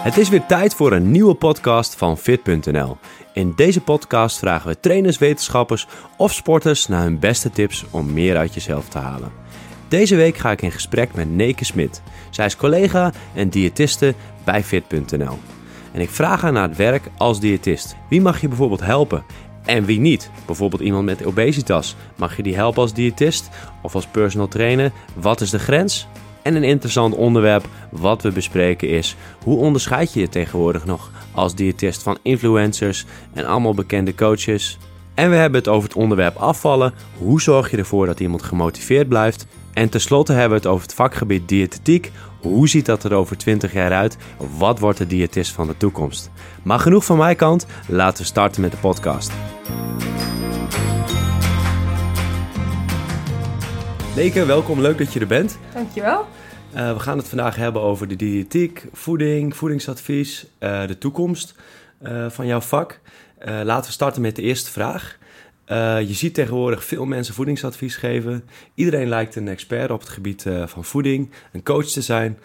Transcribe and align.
Het 0.00 0.16
is 0.16 0.28
weer 0.28 0.46
tijd 0.46 0.74
voor 0.74 0.92
een 0.92 1.10
nieuwe 1.10 1.34
podcast 1.34 1.94
van 1.94 2.18
Fit.nl. 2.18 2.96
In 3.32 3.52
deze 3.56 3.80
podcast 3.80 4.38
vragen 4.38 4.68
we 4.68 4.80
trainers, 4.80 5.18
wetenschappers 5.18 5.86
of 6.16 6.32
sporters 6.32 6.88
naar 6.88 7.02
hun 7.02 7.18
beste 7.18 7.50
tips 7.50 7.84
om 7.90 8.12
meer 8.12 8.36
uit 8.36 8.54
jezelf 8.54 8.88
te 8.88 8.98
halen. 8.98 9.32
Deze 9.88 10.16
week 10.16 10.36
ga 10.36 10.50
ik 10.50 10.62
in 10.62 10.72
gesprek 10.72 11.14
met 11.14 11.30
Neke 11.30 11.64
Smit. 11.64 12.02
Zij 12.30 12.46
is 12.46 12.56
collega 12.56 13.12
en 13.34 13.48
diëtiste 13.48 14.14
bij 14.44 14.64
Fit.nl. 14.64 15.38
En 15.92 16.00
ik 16.00 16.10
vraag 16.10 16.40
haar 16.40 16.52
naar 16.52 16.68
het 16.68 16.76
werk 16.76 17.08
als 17.16 17.40
diëtist. 17.40 17.96
Wie 18.08 18.20
mag 18.20 18.40
je 18.40 18.48
bijvoorbeeld 18.48 18.80
helpen 18.80 19.24
en 19.64 19.84
wie 19.84 20.00
niet? 20.00 20.30
Bijvoorbeeld 20.46 20.82
iemand 20.82 21.04
met 21.04 21.24
obesitas. 21.24 21.96
Mag 22.16 22.36
je 22.36 22.42
die 22.42 22.54
helpen 22.54 22.82
als 22.82 22.94
diëtist 22.94 23.48
of 23.82 23.94
als 23.94 24.06
personal 24.06 24.48
trainer? 24.48 24.92
Wat 25.14 25.40
is 25.40 25.50
de 25.50 25.58
grens? 25.58 26.08
En 26.42 26.54
een 26.54 26.64
interessant 26.64 27.14
onderwerp 27.14 27.68
wat 27.90 28.22
we 28.22 28.30
bespreken 28.30 28.88
is: 28.88 29.16
hoe 29.44 29.58
onderscheid 29.58 30.12
je 30.12 30.20
je 30.20 30.28
tegenwoordig 30.28 30.84
nog 30.84 31.10
als 31.32 31.54
diëtist 31.54 32.02
van 32.02 32.18
influencers 32.22 33.04
en 33.32 33.46
allemaal 33.46 33.74
bekende 33.74 34.14
coaches? 34.14 34.78
En 35.14 35.30
we 35.30 35.36
hebben 35.36 35.58
het 35.58 35.68
over 35.68 35.88
het 35.88 35.98
onderwerp 35.98 36.36
afvallen. 36.36 36.92
Hoe 37.18 37.40
zorg 37.40 37.70
je 37.70 37.76
ervoor 37.76 38.06
dat 38.06 38.20
iemand 38.20 38.42
gemotiveerd 38.42 39.08
blijft? 39.08 39.46
En 39.72 39.88
tenslotte 39.88 40.32
hebben 40.32 40.50
we 40.50 40.64
het 40.64 40.72
over 40.72 40.86
het 40.86 40.94
vakgebied 40.94 41.48
diëtetiek. 41.48 42.10
Hoe 42.40 42.68
ziet 42.68 42.86
dat 42.86 43.04
er 43.04 43.14
over 43.14 43.36
20 43.36 43.72
jaar 43.72 43.92
uit? 43.92 44.16
Wat 44.58 44.78
wordt 44.78 44.98
de 44.98 45.06
diëtist 45.06 45.52
van 45.52 45.66
de 45.66 45.76
toekomst? 45.76 46.30
Maar 46.62 46.78
genoeg 46.78 47.04
van 47.04 47.16
mijn 47.16 47.36
kant, 47.36 47.66
laten 47.86 48.22
we 48.22 48.28
starten 48.28 48.60
met 48.60 48.70
de 48.70 48.76
podcast. 48.76 49.32
Leke, 54.14 54.46
welkom. 54.46 54.80
Leuk 54.80 54.98
dat 54.98 55.12
je 55.12 55.20
er 55.20 55.26
bent. 55.26 55.58
Dankjewel. 55.74 56.26
Uh, 56.74 56.92
we 56.92 56.98
gaan 56.98 57.18
het 57.18 57.28
vandaag 57.28 57.56
hebben 57.56 57.82
over 57.82 58.08
de 58.08 58.16
diëtiek, 58.16 58.86
voeding, 58.92 59.56
voedingsadvies, 59.56 60.46
uh, 60.60 60.86
de 60.86 60.98
toekomst 60.98 61.54
uh, 62.02 62.30
van 62.30 62.46
jouw 62.46 62.60
vak. 62.60 63.00
laten 63.44 63.86
we 63.86 63.92
starten 63.92 64.22
met 64.22 64.36
de 64.36 64.42
eerste 64.42 64.70
vraag. 64.70 65.18
je 66.06 66.14
ziet 66.14 66.34
tegenwoordig 66.34 66.84
veel 66.84 67.04
mensen 67.04 67.34
voedingsadvies 67.34 67.96
geven. 67.96 68.44
Iedereen 68.74 69.08
lijkt 69.08 69.36
een 69.36 69.48
expert 69.48 69.90
op 69.90 70.00
het 70.00 70.08
gebied 70.08 70.46
van 70.64 70.84
voeding, 70.84 71.30
een 71.52 71.62
coach 71.62 71.86
te 71.86 72.02
zijn. 72.02 72.38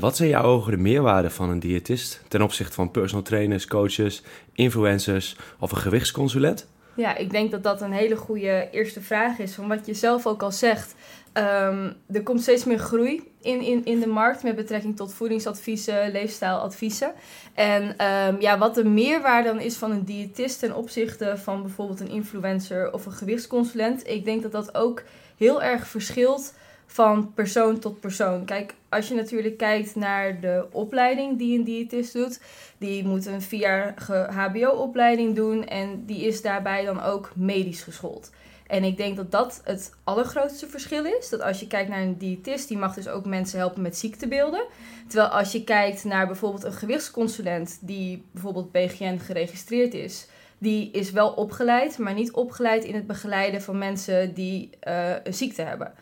wat 0.00 0.16
zijn 0.16 0.28
jouw 0.28 0.42
ogen 0.42 0.70
de 0.70 0.78
meerwaarde 0.78 1.30
van 1.30 1.50
een 1.50 1.60
diëtist 1.60 2.22
ten 2.28 2.42
opzichte 2.42 2.74
van 2.74 2.90
personal 2.90 3.24
trainers, 3.24 3.66
coaches, 3.66 4.22
influencers 4.52 5.36
of 5.58 5.70
een 5.70 5.78
gewichtsconsulent? 5.78 6.68
Ja, 6.98 7.16
ik 7.16 7.30
denk 7.30 7.50
dat 7.50 7.62
dat 7.62 7.80
een 7.80 7.92
hele 7.92 8.16
goede 8.16 8.68
eerste 8.70 9.00
vraag 9.00 9.38
is. 9.38 9.54
Van 9.54 9.68
wat 9.68 9.86
je 9.86 9.94
zelf 9.94 10.26
ook 10.26 10.42
al 10.42 10.52
zegt. 10.52 10.94
Um, 11.34 11.94
er 12.12 12.22
komt 12.22 12.42
steeds 12.42 12.64
meer 12.64 12.78
groei 12.78 13.32
in, 13.40 13.60
in, 13.60 13.84
in 13.84 14.00
de 14.00 14.06
markt 14.06 14.42
met 14.42 14.56
betrekking 14.56 14.96
tot 14.96 15.14
voedingsadviezen, 15.14 16.10
leefstijladviezen. 16.10 17.12
En 17.54 17.82
um, 18.06 18.40
ja, 18.40 18.58
wat 18.58 18.74
de 18.74 18.84
meerwaarde 18.84 19.48
dan 19.48 19.60
is 19.60 19.76
van 19.76 19.90
een 19.90 20.04
diëtist 20.04 20.58
ten 20.58 20.76
opzichte 20.76 21.34
van 21.36 21.62
bijvoorbeeld 21.62 22.00
een 22.00 22.10
influencer 22.10 22.92
of 22.92 23.06
een 23.06 23.12
gewichtsconsulent. 23.12 24.08
Ik 24.08 24.24
denk 24.24 24.42
dat 24.42 24.52
dat 24.52 24.74
ook 24.74 25.02
heel 25.36 25.62
erg 25.62 25.86
verschilt 25.86 26.54
van 26.90 27.32
persoon 27.34 27.78
tot 27.78 28.00
persoon. 28.00 28.44
Kijk, 28.44 28.74
als 28.88 29.08
je 29.08 29.14
natuurlijk 29.14 29.56
kijkt 29.56 29.96
naar 29.96 30.40
de 30.40 30.66
opleiding 30.70 31.38
die 31.38 31.58
een 31.58 31.64
diëtist 31.64 32.12
doet, 32.12 32.40
die 32.78 33.04
moet 33.04 33.26
een 33.26 33.42
vierjarige 33.42 34.28
HBO-opleiding 34.30 35.34
doen 35.34 35.66
en 35.66 36.04
die 36.06 36.26
is 36.26 36.42
daarbij 36.42 36.84
dan 36.84 37.02
ook 37.02 37.30
medisch 37.34 37.82
geschoold. 37.82 38.30
En 38.66 38.84
ik 38.84 38.96
denk 38.96 39.16
dat 39.16 39.30
dat 39.30 39.60
het 39.64 39.94
allergrootste 40.04 40.66
verschil 40.66 41.04
is. 41.04 41.28
Dat 41.28 41.40
als 41.40 41.60
je 41.60 41.66
kijkt 41.66 41.88
naar 41.88 42.02
een 42.02 42.18
diëtist, 42.18 42.68
die 42.68 42.78
mag 42.78 42.94
dus 42.94 43.08
ook 43.08 43.26
mensen 43.26 43.58
helpen 43.58 43.82
met 43.82 43.96
ziektebeelden. 43.96 44.64
Terwijl 45.06 45.30
als 45.30 45.52
je 45.52 45.64
kijkt 45.64 46.04
naar 46.04 46.26
bijvoorbeeld 46.26 46.64
een 46.64 46.72
gewichtsconsulent, 46.72 47.78
die 47.80 48.24
bijvoorbeeld 48.32 48.72
BGN 48.72 49.18
geregistreerd 49.18 49.94
is, 49.94 50.28
die 50.58 50.90
is 50.90 51.10
wel 51.10 51.30
opgeleid, 51.30 51.98
maar 51.98 52.14
niet 52.14 52.32
opgeleid 52.32 52.84
in 52.84 52.94
het 52.94 53.06
begeleiden 53.06 53.62
van 53.62 53.78
mensen 53.78 54.34
die 54.34 54.70
uh, 54.88 55.10
een 55.24 55.34
ziekte 55.34 55.62
hebben. 55.62 55.92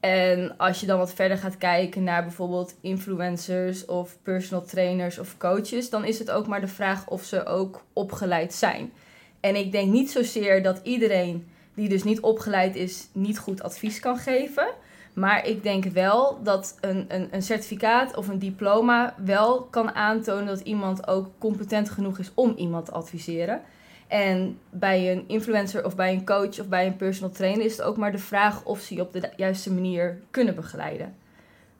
En 0.00 0.56
als 0.56 0.80
je 0.80 0.86
dan 0.86 0.98
wat 0.98 1.14
verder 1.14 1.38
gaat 1.38 1.56
kijken 1.56 2.04
naar 2.04 2.22
bijvoorbeeld 2.22 2.74
influencers 2.80 3.84
of 3.84 4.16
personal 4.22 4.64
trainers 4.64 5.18
of 5.18 5.36
coaches, 5.38 5.90
dan 5.90 6.04
is 6.04 6.18
het 6.18 6.30
ook 6.30 6.46
maar 6.46 6.60
de 6.60 6.68
vraag 6.68 7.08
of 7.08 7.24
ze 7.24 7.46
ook 7.46 7.84
opgeleid 7.92 8.54
zijn. 8.54 8.92
En 9.40 9.56
ik 9.56 9.72
denk 9.72 9.92
niet 9.92 10.10
zozeer 10.10 10.62
dat 10.62 10.80
iedereen 10.82 11.48
die 11.74 11.88
dus 11.88 12.04
niet 12.04 12.20
opgeleid 12.20 12.76
is, 12.76 13.08
niet 13.12 13.38
goed 13.38 13.62
advies 13.62 14.00
kan 14.00 14.18
geven. 14.18 14.66
Maar 15.12 15.46
ik 15.46 15.62
denk 15.62 15.84
wel 15.84 16.42
dat 16.42 16.76
een, 16.80 17.04
een, 17.08 17.28
een 17.30 17.42
certificaat 17.42 18.16
of 18.16 18.28
een 18.28 18.38
diploma 18.38 19.14
wel 19.24 19.62
kan 19.62 19.94
aantonen 19.94 20.46
dat 20.46 20.60
iemand 20.60 21.06
ook 21.06 21.30
competent 21.38 21.90
genoeg 21.90 22.18
is 22.18 22.30
om 22.34 22.54
iemand 22.56 22.84
te 22.84 22.92
adviseren. 22.92 23.60
En 24.08 24.58
bij 24.70 25.12
een 25.12 25.24
influencer 25.26 25.84
of 25.84 25.96
bij 25.96 26.12
een 26.12 26.24
coach 26.24 26.60
of 26.60 26.68
bij 26.68 26.86
een 26.86 26.96
personal 26.96 27.30
trainer 27.30 27.64
is 27.64 27.76
het 27.76 27.82
ook 27.82 27.96
maar 27.96 28.12
de 28.12 28.18
vraag 28.18 28.64
of 28.64 28.80
ze 28.80 28.94
je 28.94 29.00
op 29.00 29.12
de 29.12 29.30
juiste 29.36 29.72
manier 29.72 30.18
kunnen 30.30 30.54
begeleiden. 30.54 31.14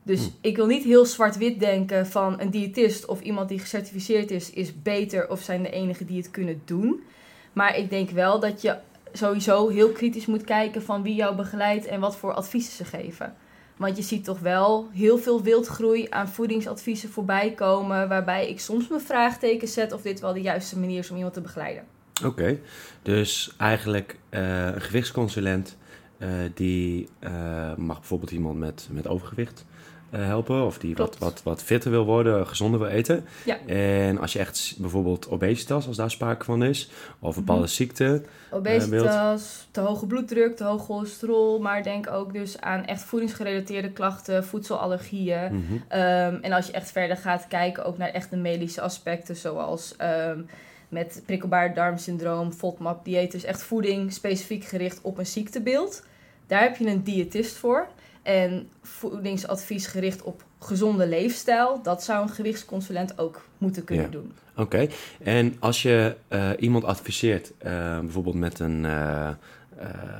Dus 0.02 0.20
hm. 0.20 0.30
ik 0.40 0.56
wil 0.56 0.66
niet 0.66 0.84
heel 0.84 1.04
zwart-wit 1.04 1.60
denken 1.60 2.06
van 2.06 2.40
een 2.40 2.50
diëtist 2.50 3.06
of 3.06 3.20
iemand 3.20 3.48
die 3.48 3.58
gecertificeerd 3.58 4.30
is, 4.30 4.50
is 4.50 4.82
beter 4.82 5.30
of 5.30 5.40
zijn 5.40 5.62
de 5.62 5.70
enige 5.70 6.04
die 6.04 6.16
het 6.16 6.30
kunnen 6.30 6.62
doen. 6.64 7.02
Maar 7.52 7.76
ik 7.76 7.90
denk 7.90 8.10
wel 8.10 8.40
dat 8.40 8.62
je 8.62 8.76
sowieso 9.12 9.68
heel 9.68 9.92
kritisch 9.92 10.26
moet 10.26 10.44
kijken 10.44 10.82
van 10.82 11.02
wie 11.02 11.14
jou 11.14 11.36
begeleidt 11.36 11.86
en 11.86 12.00
wat 12.00 12.16
voor 12.16 12.32
adviezen 12.32 12.72
ze 12.72 12.84
geven. 12.84 13.34
Want 13.76 13.96
je 13.96 14.02
ziet 14.02 14.24
toch 14.24 14.38
wel 14.38 14.88
heel 14.92 15.18
veel 15.18 15.42
wildgroei 15.42 16.06
aan 16.10 16.28
voedingsadviezen 16.28 17.08
voorbij 17.08 17.52
komen, 17.52 18.08
waarbij 18.08 18.48
ik 18.48 18.60
soms 18.60 18.88
mijn 18.88 19.00
vraagteken 19.00 19.68
zet 19.68 19.92
of 19.92 20.02
dit 20.02 20.20
wel 20.20 20.32
de 20.32 20.40
juiste 20.40 20.78
manier 20.78 20.98
is 20.98 21.10
om 21.10 21.16
iemand 21.16 21.34
te 21.34 21.40
begeleiden. 21.40 21.97
Oké, 22.24 22.58
dus 23.02 23.54
eigenlijk 23.56 24.18
uh, 24.30 24.66
een 24.66 24.80
gewichtsconsulent 24.80 25.76
uh, 26.18 26.28
die 26.54 27.08
uh, 27.20 27.74
mag 27.76 27.98
bijvoorbeeld 27.98 28.30
iemand 28.30 28.58
met, 28.58 28.88
met 28.90 29.06
overgewicht 29.06 29.64
helpen 30.10 30.64
of 30.64 30.78
die 30.78 30.96
wat, 30.96 31.18
wat, 31.18 31.42
wat 31.42 31.62
fitter 31.62 31.90
wil 31.90 32.04
worden, 32.04 32.46
gezonder 32.46 32.80
wil 32.80 32.88
eten. 32.88 33.24
Ja. 33.44 33.58
En 33.66 34.18
als 34.18 34.32
je 34.32 34.38
echt 34.38 34.74
bijvoorbeeld 34.78 35.28
obesitas, 35.28 35.86
als 35.86 35.96
daar 35.96 36.10
sprake 36.10 36.44
van 36.44 36.62
is, 36.62 36.90
of 37.18 37.36
een 37.36 37.44
bepaalde 37.44 37.62
mm 37.62 37.66
ziekte. 37.68 38.22
Obesitas, 38.50 39.68
te 39.70 39.80
hoge 39.80 40.06
bloeddruk, 40.06 40.56
te 40.56 40.64
hoog 40.64 40.84
cholesterol, 40.84 41.60
maar 41.60 41.82
denk 41.82 42.10
ook 42.10 42.32
dus 42.32 42.60
aan 42.60 42.84
echt 42.84 43.02
voedingsgerelateerde 43.02 43.90
klachten, 43.90 44.44
voedselallergieën. 44.44 45.54
Mhm. 45.54 45.74
Ehm, 45.88 46.38
en 46.40 46.52
als 46.52 46.66
je 46.66 46.72
echt 46.72 46.90
verder 46.92 47.16
gaat 47.16 47.46
kijken 47.48 47.84
ook 47.84 47.98
naar 47.98 48.08
echt 48.08 48.30
de 48.30 48.36
medische 48.36 48.80
aspecten, 48.80 49.36
zoals 49.36 49.94
um, 50.28 50.46
met 50.88 51.22
prikkelbaar 51.26 51.74
darmsyndroom, 51.74 52.52
FODMAP-dieet. 52.52 53.32
Dus 53.32 53.44
echt 53.44 53.62
voeding 53.62 54.12
specifiek 54.12 54.64
gericht 54.64 55.00
op 55.02 55.18
een 55.18 55.26
ziektebeeld. 55.26 56.02
Daar 56.46 56.62
heb 56.62 56.76
je 56.76 56.86
een 56.86 57.02
diëtist 57.02 57.56
voor. 57.56 57.88
En 58.22 58.68
voedingsadvies 58.82 59.86
gericht 59.86 60.22
op 60.22 60.44
gezonde 60.58 61.06
leefstijl, 61.06 61.82
dat 61.82 62.02
zou 62.02 62.22
een 62.22 62.28
gewichtsconsulent 62.28 63.18
ook 63.18 63.44
moeten 63.58 63.84
kunnen 63.84 64.10
doen. 64.10 64.32
Oké, 64.56 64.88
en 65.22 65.56
als 65.58 65.82
je 65.82 66.16
uh, 66.28 66.50
iemand 66.58 66.84
adviseert, 66.84 67.52
uh, 67.62 67.98
bijvoorbeeld 67.98 68.34
met 68.34 68.58
een 68.58 68.84
uh, 68.84 69.30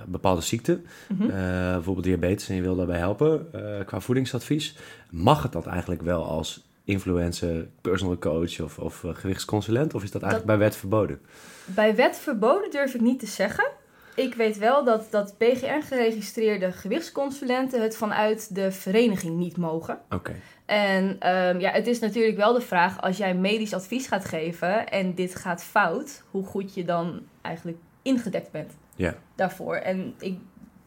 bepaalde 0.07 0.41
ziekte, 0.41 0.81
mm 1.09 1.19
-hmm. 1.19 1.29
bijvoorbeeld 1.73 2.07
diabetes, 2.07 2.49
en 2.49 2.55
je 2.55 2.63
wil 2.63 2.77
daarbij 2.77 2.99
helpen 2.99 3.51
qua 3.87 4.01
voedingsadvies, 4.01 4.77
mag 5.11 5.43
het 5.43 5.53
dat 5.53 5.67
eigenlijk 5.67 6.03
wel 6.03 6.25
als 6.25 6.68
influencer, 6.89 7.69
personal 7.81 8.19
coach 8.19 8.61
of, 8.61 8.79
of 8.79 9.03
uh, 9.03 9.15
gewichtsconsulent? 9.15 9.95
Of 9.95 10.03
is 10.03 10.11
dat 10.11 10.23
eigenlijk 10.23 10.53
bij 10.53 10.67
wet 10.67 10.77
verboden? 10.77 11.21
Bij 11.65 11.95
wet 11.95 12.19
verboden 12.19 12.71
durf 12.71 12.95
ik 12.95 13.01
niet 13.01 13.19
te 13.19 13.27
zeggen. 13.27 13.71
Ik 14.15 14.35
weet 14.35 14.59
wel 14.59 14.85
dat, 14.85 15.07
dat 15.11 15.35
BGN-geregistreerde 15.39 16.73
gewichtsconsulenten 16.73 17.83
het 17.83 17.97
vanuit 17.97 18.55
de 18.55 18.73
vereniging 18.73 19.37
niet 19.37 19.57
mogen. 19.57 19.99
Oké. 20.11 20.35
En 20.67 21.05
um, 21.05 21.61
ja, 21.61 21.71
het 21.71 21.87
is 21.87 21.99
natuurlijk 21.99 22.37
wel 22.37 22.53
de 22.53 22.61
vraag, 22.61 23.01
als 23.01 23.17
jij 23.17 23.35
medisch 23.35 23.75
advies 23.75 24.07
gaat 24.07 24.25
geven 24.25 24.89
en 24.89 25.15
dit 25.15 25.35
gaat 25.35 25.65
fout, 25.65 26.23
hoe 26.31 26.45
goed 26.45 26.75
je 26.75 26.85
dan 26.85 27.21
eigenlijk 27.43 27.79
ingedekt 28.03 28.51
bent 28.51 28.73
ja. 28.95 29.15
daarvoor. 29.35 29.75
En 29.75 30.15
ik, 30.19 30.39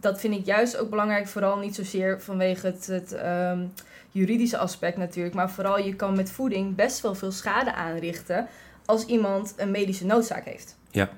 dat 0.01 0.19
vind 0.19 0.33
ik 0.33 0.45
juist 0.45 0.77
ook 0.77 0.89
belangrijk, 0.89 1.27
vooral 1.27 1.57
niet 1.57 1.75
zozeer 1.75 2.21
vanwege 2.21 2.65
het, 2.65 2.88
het 2.88 3.18
um, 3.25 3.71
juridische 4.12 4.57
aspect 4.57 4.98
natuurlijk. 4.98 5.36
Maar 5.36 5.51
vooral 5.51 5.80
je 5.80 5.95
kan 5.95 6.15
met 6.15 6.31
voeding 6.31 6.75
best 6.75 7.01
wel 7.01 7.15
veel 7.15 7.31
schade 7.31 7.74
aanrichten 7.74 8.48
als 8.86 9.06
iemand 9.06 9.53
een 9.57 9.71
medische 9.71 10.06
noodzaak 10.06 10.45
heeft. 10.45 10.77
Ja. 10.92 11.09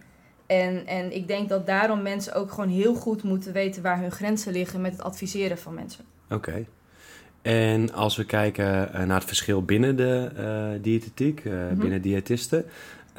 En, 0.45 0.85
en 0.85 1.15
ik 1.15 1.27
denk 1.27 1.49
dat 1.49 1.65
daarom 1.65 2.01
mensen 2.01 2.33
ook 2.33 2.51
gewoon 2.51 2.69
heel 2.69 2.95
goed 2.95 3.23
moeten 3.23 3.53
weten 3.53 3.81
waar 3.81 3.99
hun 3.99 4.11
grenzen 4.11 4.51
liggen 4.51 4.81
met 4.81 4.91
het 4.91 5.01
adviseren 5.01 5.57
van 5.57 5.73
mensen. 5.73 6.05
Oké. 6.29 6.65
En 7.41 7.93
als 7.93 8.15
we 8.15 8.25
kijken 8.25 8.93
eh, 8.93 9.03
naar 9.03 9.17
het 9.17 9.27
verschil 9.27 9.63
binnen 9.63 9.95
de 9.95 10.29
uh, 10.37 10.83
diëtetiek, 10.83 11.43
uh, 11.43 11.53
mm 11.53 11.79
binnen 11.79 12.01
diëtisten, 12.01 12.65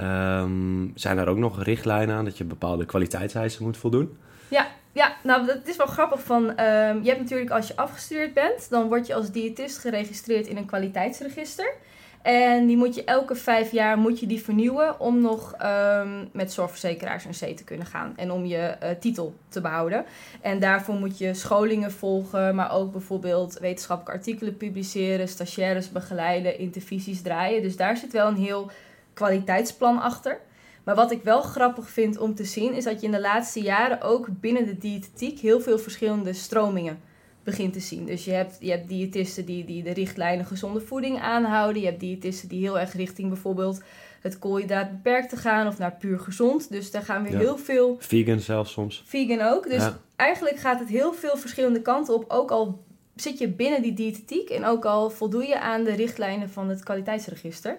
um, 0.00 0.92
zijn 0.94 1.18
er 1.18 1.28
ook 1.28 1.38
nog 1.38 1.62
richtlijnen 1.62 2.16
aan 2.16 2.24
dat 2.24 2.38
je 2.38 2.44
bepaalde 2.44 2.84
kwaliteitseisen 2.84 3.64
moet 3.64 3.76
voldoen? 3.76 4.16
Ja, 4.48 4.66
ja, 4.94 5.16
nou, 5.22 5.46
het 5.46 5.68
is 5.68 5.76
wel 5.76 5.86
grappig 5.86 6.22
van, 6.22 6.42
um, 6.42 7.02
je 7.02 7.08
hebt 7.08 7.20
natuurlijk 7.20 7.50
als 7.50 7.68
je 7.68 7.76
afgestudeerd 7.76 8.34
bent, 8.34 8.70
dan 8.70 8.88
word 8.88 9.06
je 9.06 9.14
als 9.14 9.30
diëtist 9.30 9.78
geregistreerd 9.78 10.46
in 10.46 10.56
een 10.56 10.66
kwaliteitsregister. 10.66 11.74
En 12.22 12.66
die 12.66 12.76
moet 12.76 12.94
je 12.94 13.04
elke 13.04 13.34
vijf 13.34 13.70
jaar 13.70 13.98
moet 13.98 14.20
je 14.20 14.26
die 14.26 14.42
vernieuwen 14.42 15.00
om 15.00 15.20
nog 15.20 15.54
ehm, 15.58 16.24
met 16.32 16.52
zorgverzekeraars 16.52 17.24
een 17.24 17.52
C 17.52 17.56
te 17.56 17.64
kunnen 17.64 17.86
gaan. 17.86 18.12
En 18.16 18.30
om 18.30 18.44
je 18.44 18.56
eh, 18.56 18.90
titel 19.00 19.34
te 19.48 19.60
behouden. 19.60 20.04
En 20.40 20.60
daarvoor 20.60 20.94
moet 20.94 21.18
je 21.18 21.34
scholingen 21.34 21.92
volgen, 21.92 22.54
maar 22.54 22.72
ook 22.72 22.92
bijvoorbeeld 22.92 23.58
wetenschappelijke 23.58 24.18
artikelen 24.18 24.56
publiceren, 24.56 25.28
stagiaires 25.28 25.90
begeleiden, 25.90 26.58
intervisies 26.58 27.22
draaien. 27.22 27.62
Dus 27.62 27.76
daar 27.76 27.96
zit 27.96 28.12
wel 28.12 28.28
een 28.28 28.36
heel 28.36 28.70
kwaliteitsplan 29.12 30.00
achter. 30.00 30.40
Maar 30.84 30.94
wat 30.94 31.10
ik 31.10 31.22
wel 31.22 31.42
grappig 31.42 31.88
vind 31.90 32.18
om 32.18 32.34
te 32.34 32.44
zien, 32.44 32.72
is 32.74 32.84
dat 32.84 33.00
je 33.00 33.06
in 33.06 33.12
de 33.12 33.20
laatste 33.20 33.60
jaren 33.60 34.00
ook 34.02 34.28
binnen 34.40 34.66
de 34.66 34.78
diëtetiek 34.78 35.38
heel 35.38 35.60
veel 35.60 35.78
verschillende 35.78 36.32
stromingen 36.32 37.00
begint 37.42 37.72
te 37.72 37.80
zien. 37.80 38.04
Dus 38.06 38.24
je 38.24 38.30
hebt, 38.32 38.56
je 38.60 38.70
hebt 38.70 38.88
diëtisten 38.88 39.44
die, 39.44 39.64
die 39.64 39.82
de 39.82 39.92
richtlijnen 39.92 40.46
gezonde 40.46 40.80
voeding 40.80 41.20
aanhouden. 41.20 41.82
Je 41.82 41.88
hebt 41.88 42.00
diëtisten 42.00 42.48
die 42.48 42.60
heel 42.60 42.78
erg 42.78 42.92
richting 42.92 43.28
bijvoorbeeld 43.28 43.82
het 44.20 44.38
koolhydraat 44.38 44.90
beperkt 44.90 45.28
te 45.28 45.36
gaan 45.36 45.66
of 45.66 45.78
naar 45.78 45.92
puur 45.92 46.18
gezond. 46.20 46.70
Dus 46.70 46.90
daar 46.90 47.02
gaan 47.02 47.22
we 47.22 47.30
Ja. 47.30 47.38
heel 47.38 47.58
veel. 47.58 47.96
Vegan 47.98 48.40
zelfs 48.40 48.72
soms. 48.72 49.02
Vegan 49.06 49.40
ook. 49.40 49.64
Dus 49.68 49.82
Ja. 49.82 49.98
eigenlijk 50.16 50.56
gaat 50.56 50.78
het 50.80 50.88
heel 50.88 51.12
veel 51.12 51.36
verschillende 51.36 51.82
kanten 51.82 52.14
op. 52.14 52.24
Ook 52.28 52.50
al 52.50 52.84
zit 53.14 53.38
je 53.38 53.48
binnen 53.48 53.82
die 53.82 53.92
diëtetiek 53.94 54.48
en 54.50 54.64
ook 54.64 54.84
al 54.84 55.10
voldoe 55.10 55.46
je 55.46 55.60
aan 55.60 55.84
de 55.84 55.94
richtlijnen 55.94 56.50
van 56.50 56.68
het 56.68 56.82
kwaliteitsregister. 56.82 57.78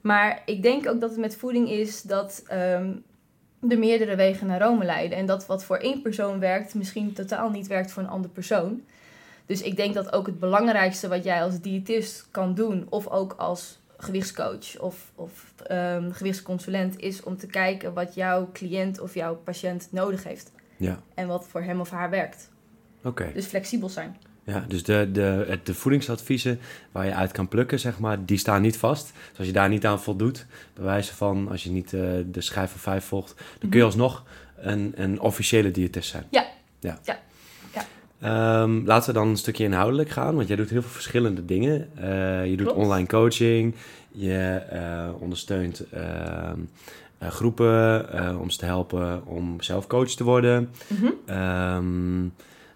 Maar 0.00 0.42
ik 0.44 0.62
denk 0.62 0.88
ook 0.88 1.00
dat 1.00 1.10
het 1.10 1.18
met 1.18 1.36
voeding 1.36 1.70
is 1.70 2.02
dat 2.02 2.42
ehm 2.46 2.90
de 3.60 3.76
meerdere 3.76 4.16
wegen 4.16 4.46
naar 4.46 4.60
Rome 4.60 4.84
leiden. 4.84 5.18
En 5.18 5.26
dat 5.26 5.46
wat 5.46 5.64
voor 5.64 5.76
één 5.76 6.02
persoon 6.02 6.38
werkt, 6.38 6.74
misschien 6.74 7.12
totaal 7.12 7.50
niet 7.50 7.66
werkt 7.66 7.92
voor 7.92 8.02
een 8.02 8.08
andere 8.08 8.32
persoon. 8.32 8.82
Dus 9.46 9.62
ik 9.62 9.76
denk 9.76 9.94
dat 9.94 10.12
ook 10.12 10.26
het 10.26 10.38
belangrijkste 10.38 11.08
wat 11.08 11.24
jij 11.24 11.42
als 11.42 11.60
diëtist 11.60 12.28
kan 12.30 12.54
doen, 12.54 12.86
of 12.88 13.06
ook 13.06 13.32
als 13.32 13.78
gewichtscoach 13.96 14.78
of, 14.80 15.12
of 15.14 15.52
ehm, 15.66 16.10
gewichtsconsulent, 16.10 16.98
is 16.98 17.22
om 17.22 17.36
te 17.36 17.46
kijken 17.46 17.94
wat 17.94 18.14
jouw 18.14 18.50
cliënt 18.52 19.00
of 19.00 19.14
jouw 19.14 19.36
patiënt 19.36 19.88
nodig 19.90 20.24
heeft. 20.24 20.52
Ja, 20.76 21.02
En 21.14 21.26
wat 21.26 21.48
voor 21.48 21.62
hem 21.62 21.80
of 21.80 21.90
haar 21.90 22.10
werkt. 22.10 22.50
oké. 23.04 23.30
Dus 23.34 23.46
flexibel 23.46 23.88
zijn. 23.88 24.16
Ja, 24.48 24.64
dus 24.68 24.82
de, 24.82 25.08
de, 25.12 25.58
de 25.62 25.74
voedingsadviezen 25.74 26.60
waar 26.92 27.04
je 27.06 27.14
uit 27.14 27.32
kan 27.32 27.48
plukken, 27.48 27.80
zeg 27.80 27.98
maar, 27.98 28.24
die 28.24 28.38
staan 28.38 28.62
niet 28.62 28.76
vast. 28.76 29.12
Dus 29.28 29.38
als 29.38 29.46
je 29.46 29.52
daar 29.52 29.68
niet 29.68 29.86
aan 29.86 30.00
voldoet, 30.00 30.46
bij 30.74 30.84
wijze 30.84 31.14
van 31.14 31.48
als 31.50 31.64
je 31.64 31.70
niet 31.70 31.92
eh, 31.92 32.00
de 32.26 32.40
schijf 32.40 32.70
van 32.70 32.80
vijf 32.80 33.04
volgt, 33.04 33.34
dan 33.58 33.70
kun 33.70 33.78
je 33.78 33.84
alsnog 33.84 34.24
een, 34.56 34.92
een 34.96 35.20
officiële 35.20 35.70
diëtist 35.70 36.10
zijn. 36.10 36.24
Ja. 36.30 36.46
ja. 36.80 36.98
Ja. 37.02 37.18
Ja. 37.74 37.84
Ehm, 38.20 38.84
laten 38.84 39.12
we 39.12 39.18
dan 39.18 39.28
een 39.28 39.36
stukje 39.36 39.64
inhoudelijk 39.64 40.10
gaan, 40.10 40.34
want 40.34 40.48
jij 40.48 40.56
doet 40.56 40.70
heel 40.70 40.82
veel 40.82 40.90
verschillende 40.90 41.44
dingen. 41.44 41.88
Eh, 41.94 42.46
je 42.46 42.56
doet 42.56 42.66
Klopt. 42.66 42.82
online 42.82 43.06
coaching, 43.06 43.74
je 44.10 44.62
eh, 44.70 45.08
ondersteunt 45.20 45.84
ehm, 45.90 46.58
eh, 47.18 47.28
groepen 47.28 48.06
om 48.40 48.50
ze 48.50 48.58
te 48.58 48.64
helpen 48.64 49.26
om 49.26 49.60
zelf 49.60 49.86
coach 49.86 50.10
te 50.10 50.24
worden. 50.24 50.70
Mhm. 50.86 51.10
Ehm, 51.26 52.24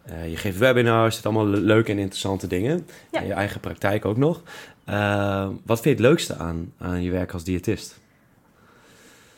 eh, 0.04 0.31
je 0.31 0.37
geeft 0.37 0.58
webinars, 0.58 1.16
het 1.16 1.25
allemaal 1.25 1.46
le- 1.46 1.58
leuke 1.58 1.90
en 1.90 1.99
interessante 1.99 2.46
dingen. 2.46 2.87
Ja. 3.12 3.20
En 3.20 3.26
je 3.26 3.32
eigen 3.32 3.60
praktijk 3.60 4.04
ook 4.04 4.16
nog. 4.16 4.43
Eh, 4.84 5.49
wat 5.64 5.81
vind 5.81 5.99
je 5.99 6.02
het 6.02 6.10
leukste 6.12 6.37
aan, 6.37 6.72
aan 6.78 7.02
je 7.02 7.10
werk 7.10 7.32
als 7.32 7.44
diëtist? 7.44 8.00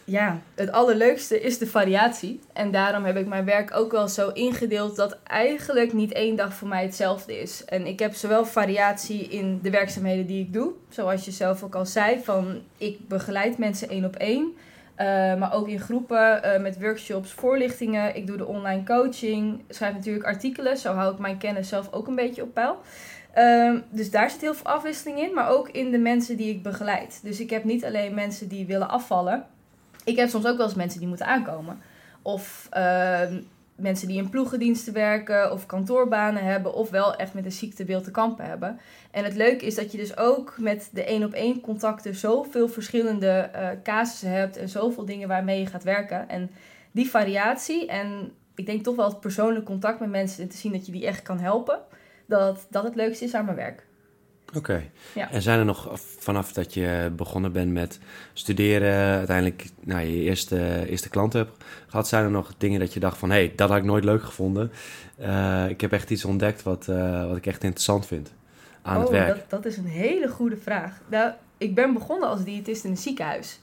Ja, 0.07 0.41
het 0.55 0.73
allerleukste 0.73 1.41
is 1.41 1.59
de 1.59 1.67
variatie. 1.67 2.41
En 2.53 2.71
daarom 2.71 3.05
heb 3.05 3.17
ik 3.17 3.27
mijn 3.27 3.45
werk 3.45 3.77
ook 3.77 3.93
wel 3.93 4.09
zo 4.09 4.29
ingedeeld 4.29 4.97
dat 4.97 5.19
eigenlijk 5.23 5.93
niet 5.93 6.13
één 6.13 6.37
dag 6.37 6.55
voor 6.55 6.69
mij 6.69 6.83
hetzelfde 6.83 7.41
is. 7.41 7.65
En 7.65 7.87
ik 7.87 7.99
heb 7.99 8.15
zowel 8.15 8.47
variatie 8.47 9.21
in 9.29 9.59
de 9.63 9.71
werkzaamheden 9.71 10.27
die 10.27 10.41
ik 10.41 10.53
doe, 10.53 10.73
zoals 10.89 11.25
je 11.25 11.31
zelf 11.31 11.63
ook 11.63 11.75
al 11.75 11.87
zei, 11.87 12.21
van 12.25 12.61
ik 12.79 13.09
begeleid 13.09 13.59
mensen 13.59 13.89
één 13.89 14.05
op 14.05 14.17
één. 14.17 14.53
Eh, 14.95 15.07
maar 15.35 15.53
ook 15.53 15.69
in 15.69 15.81
groepen 15.81 16.43
eh, 16.43 16.61
met 16.61 16.81
workshops, 16.81 17.33
voorlichtingen. 17.33 18.17
Ik 18.17 18.27
doe 18.27 18.37
de 18.37 18.47
online 18.47 18.83
coaching, 18.83 19.63
schrijf 19.69 19.95
natuurlijk 19.95 20.25
artikelen. 20.25 20.77
Zo 20.77 20.93
hou 20.93 21.13
ik 21.13 21.19
mijn 21.19 21.39
kennis 21.39 21.69
zelf 21.69 21.93
ook 21.93 22.07
een 22.07 22.15
beetje 22.15 22.43
op 22.43 22.55
peil. 22.55 22.79
Ehm, 23.33 23.81
dus 23.91 24.11
daar 24.11 24.31
zit 24.31 24.41
heel 24.41 24.55
veel 24.55 24.67
afwisseling 24.67 25.19
in, 25.19 25.35
maar 25.35 25.49
ook 25.49 25.69
in 25.69 25.91
de 25.91 25.99
mensen 25.99 26.37
die 26.37 26.51
ik 26.51 26.63
begeleid. 26.63 27.21
Dus 27.23 27.41
ik 27.41 27.51
heb 27.51 27.65
niet 27.65 27.85
alleen 27.85 28.15
mensen 28.15 28.49
die 28.49 28.67
willen 28.67 28.89
afvallen. 28.89 29.47
Ik 30.05 30.17
heb 30.17 30.29
soms 30.29 30.47
ook 30.47 30.57
wel 30.57 30.67
eens 30.67 30.75
mensen 30.75 30.99
die 30.99 31.09
moeten 31.09 31.27
aankomen. 31.27 31.81
Of 32.23 32.67
ehm, 32.71 33.41
mensen 33.77 34.09
die 34.09 34.17
in 34.17 34.29
ploegendiensten 34.29 34.93
werken 34.93 35.53
of 35.53 35.67
kantoorbanen 35.67 36.45
hebben. 36.45 36.75
Of 36.75 36.91
wel 36.91 37.15
echt 37.15 37.35
met 37.35 37.45
een 37.45 37.53
ziektebeeld 37.53 38.05
te 38.05 38.11
kampen 38.11 38.45
hebben. 38.45 38.81
En 39.11 39.25
het 39.25 39.35
leuke 39.35 39.67
is 39.67 39.75
dat 39.75 39.93
je 39.93 39.99
dus 39.99 40.17
ook 40.17 40.55
met 40.59 40.89
de 40.93 41.05
één 41.05 41.25
op 41.25 41.33
één 41.33 41.61
contacten 41.61 42.15
zoveel 42.15 42.69
verschillende 42.69 43.29
eh 43.29 43.69
casussen 43.83 44.31
hebt. 44.31 44.57
En 44.57 44.69
zoveel 44.69 45.05
dingen 45.05 45.29
waarmee 45.29 45.61
je 45.61 45.67
gaat 45.67 45.85
werken. 45.85 46.29
En 46.29 46.51
die 46.91 47.11
variatie 47.11 47.87
en 47.87 48.33
ik 48.55 48.67
denk 48.67 48.85
toch 48.85 48.97
wel 48.97 49.09
het 49.09 49.21
persoonlijk 49.21 49.65
contact 49.65 50.01
met 50.01 50.11
mensen 50.11 50.43
en 50.43 50.49
te 50.49 50.57
zien 50.57 50.73
dat 50.73 50.87
je 50.87 50.93
die 50.93 51.07
echt 51.07 51.23
kan 51.23 51.39
helpen. 51.39 51.79
Dat 52.27 52.67
dat 52.71 52.85
het 52.85 52.95
leukste 52.95 53.25
is 53.25 53.35
aan 53.35 53.45
mijn 53.45 53.57
werk. 53.57 53.87
Oké. 54.57 54.91
Ja. 55.15 55.31
En 55.31 55.43
zijn 55.43 55.59
er 55.59 55.65
nog 55.65 55.91
vanaf 56.19 56.53
dat 56.53 56.75
je 56.75 57.13
begonnen 57.17 57.53
bent 57.53 57.73
met 57.73 57.99
studeren, 58.33 59.17
uiteindelijk 59.17 59.65
nou, 59.81 60.07
je 60.07 60.23
eerste, 60.23 60.89
eerste 60.89 61.09
klanten 61.09 61.41
hebt 61.41 61.65
gehad, 61.87 62.09
zijn 62.09 62.25
er 62.25 62.31
nog 62.31 62.55
dingen 62.59 62.81
dat 62.81 62.93
je 62.93 63.01
dacht 63.01 63.19
van 63.19 63.31
hé, 63.31 63.37
hey, 63.37 63.53
dat 63.57 63.69
had 63.69 63.79
ik 63.79 63.85
nooit 63.85 64.05
leuk 64.05 64.23
gevonden. 64.23 64.73
Eh, 65.17 65.69
ik 65.69 65.81
heb 65.81 65.93
echt 65.93 66.11
iets 66.11 66.25
ontdekt 66.25 66.63
wat, 66.63 66.89
eh, 66.89 67.27
wat 67.27 67.37
ik 67.37 67.47
echt 67.47 67.63
interessant 67.63 68.07
vind 68.07 68.33
aan 68.83 68.99
het 68.99 69.07
oh, 69.07 69.13
werk. 69.13 69.29
Dat, 69.29 69.51
dat 69.51 69.65
is 69.65 69.77
een 69.77 69.87
hele 69.87 70.29
goede 70.29 70.57
vraag. 70.57 71.01
Nou, 71.11 71.33
ik 71.59 71.75
ben 71.75 71.93
begonnen 71.93 72.29
als 72.29 72.45
diëtist 72.45 72.85
in 72.85 72.91
een 72.91 72.97
ziekenhuis. 72.97 73.59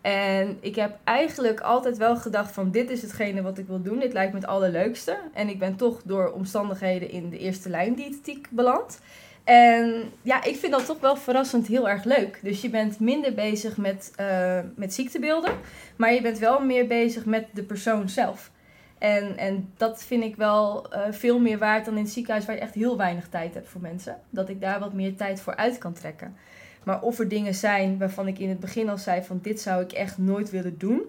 En 0.00 0.56
ik 0.60 0.74
heb 0.74 0.98
eigenlijk 1.04 1.60
altijd 1.60 1.96
wel 1.96 2.16
gedacht 2.16 2.52
van 2.52 2.70
dit 2.70 2.90
is 2.90 3.02
hetgene 3.02 3.42
wat 3.42 3.58
ik 3.58 3.66
wil 3.66 3.82
doen. 3.82 3.98
Dit 3.98 4.12
lijkt 4.12 4.32
me 4.32 4.38
het 4.38 4.48
allerleukste. 4.48 5.18
En 5.32 5.48
ik 5.48 5.58
ben 5.58 5.76
toch 5.76 6.00
door 6.04 6.32
omstandigheden 6.32 7.10
in 7.10 7.30
de 7.30 7.38
eerste 7.38 7.68
lijn 7.68 7.94
diëtetiek 7.94 8.48
beland. 8.50 9.00
En 9.44 10.12
ja, 10.22 10.44
ik 10.44 10.56
vind 10.56 10.72
dat 10.72 10.86
toch 10.86 11.00
wel 11.00 11.16
verrassend 11.16 11.66
heel 11.66 11.88
erg 11.88 12.04
leuk. 12.04 12.38
Dus 12.42 12.60
je 12.60 12.70
bent 12.70 13.00
minder 13.00 13.34
bezig 13.34 13.76
met, 13.76 14.12
eh, 14.16 14.60
met 14.76 14.94
ziektebeelden. 14.94 15.54
Maar 15.96 16.12
je 16.12 16.20
bent 16.20 16.38
wel 16.38 16.60
meer 16.60 16.86
bezig 16.86 17.24
met 17.24 17.46
de 17.52 17.62
persoon 17.62 18.08
zelf. 18.08 18.50
En, 18.98 19.36
en 19.36 19.72
dat 19.76 20.04
vind 20.04 20.24
ik 20.24 20.36
wel 20.36 20.92
eh, 20.92 21.00
veel 21.10 21.40
meer 21.40 21.58
waard 21.58 21.84
dan 21.84 21.96
in 21.96 22.02
het 22.02 22.12
ziekenhuis 22.12 22.46
waar 22.46 22.54
je 22.54 22.60
echt 22.60 22.74
heel 22.74 22.96
weinig 22.96 23.28
tijd 23.28 23.54
hebt 23.54 23.68
voor 23.68 23.80
mensen. 23.80 24.20
Dat 24.30 24.48
ik 24.48 24.60
daar 24.60 24.80
wat 24.80 24.92
meer 24.92 25.16
tijd 25.16 25.40
voor 25.40 25.56
uit 25.56 25.78
kan 25.78 25.92
trekken. 25.92 26.36
Maar 26.84 27.02
of 27.02 27.18
er 27.18 27.28
dingen 27.28 27.54
zijn 27.54 27.98
waarvan 27.98 28.28
ik 28.28 28.38
in 28.38 28.48
het 28.48 28.60
begin 28.60 28.88
al 28.88 28.98
zei 28.98 29.22
van 29.22 29.38
dit 29.42 29.60
zou 29.60 29.82
ik 29.82 29.92
echt 29.92 30.18
nooit 30.18 30.50
willen 30.50 30.78
doen. 30.78 31.02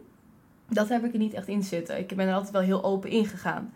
Dat 0.69 0.89
heb 0.89 1.03
ik 1.05 1.13
er 1.13 1.19
niet 1.19 1.33
echt 1.33 1.47
in 1.47 1.63
zitten. 1.63 1.97
Ik 1.97 2.15
ben 2.15 2.27
er 2.27 2.33
altijd 2.33 2.53
wel 2.53 2.61
heel 2.61 2.83
open 2.83 3.09
ingegaan. 3.09 3.73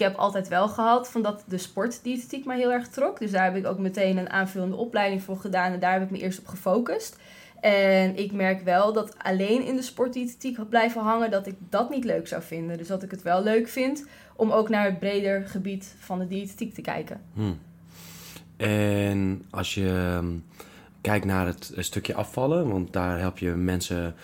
Ik 0.00 0.06
heb 0.06 0.16
altijd 0.16 0.48
wel 0.48 0.68
gehad 0.68 1.10
van 1.10 1.22
dat 1.22 1.44
de 1.46 1.58
sportdiëtetiek 1.58 2.44
mij 2.44 2.58
heel 2.58 2.72
erg 2.72 2.88
trok. 2.88 3.18
Dus 3.18 3.30
daar 3.30 3.44
heb 3.44 3.56
ik 3.56 3.66
ook 3.66 3.78
meteen 3.78 4.16
een 4.16 4.30
aanvullende 4.30 4.76
opleiding 4.76 5.22
voor 5.22 5.36
gedaan. 5.36 5.72
En 5.72 5.80
daar 5.80 5.92
heb 5.92 6.02
ik 6.02 6.10
me 6.10 6.18
eerst 6.18 6.38
op 6.38 6.46
gefocust. 6.46 7.18
En 7.60 8.16
ik 8.16 8.32
merk 8.32 8.62
wel 8.62 8.92
dat 8.92 9.14
alleen 9.18 9.64
in 9.64 9.76
de 9.76 9.82
sportdiëtetiek 9.82 10.68
blijven 10.68 11.02
hangen, 11.02 11.30
dat 11.30 11.46
ik 11.46 11.54
dat 11.68 11.90
niet 11.90 12.04
leuk 12.04 12.28
zou 12.28 12.42
vinden. 12.42 12.78
Dus 12.78 12.86
dat 12.86 13.02
ik 13.02 13.10
het 13.10 13.22
wel 13.22 13.42
leuk 13.42 13.68
vind 13.68 14.06
om 14.36 14.50
ook 14.50 14.68
naar 14.68 14.84
het 14.84 14.98
breder 14.98 15.48
gebied 15.48 15.94
van 15.98 16.18
de 16.18 16.26
diëtetiek 16.26 16.74
te 16.74 16.82
kijken. 16.82 17.20
Hmm. 17.34 17.58
En 18.56 19.44
als 19.50 19.74
je 19.74 19.88
ehm, 19.88 20.28
kijkt 21.00 21.24
naar 21.24 21.46
het 21.46 21.72
stukje 21.76 22.14
afvallen, 22.14 22.68
want 22.68 22.92
daar 22.92 23.18
help 23.18 23.38
je 23.38 23.50
mensen 23.50 24.14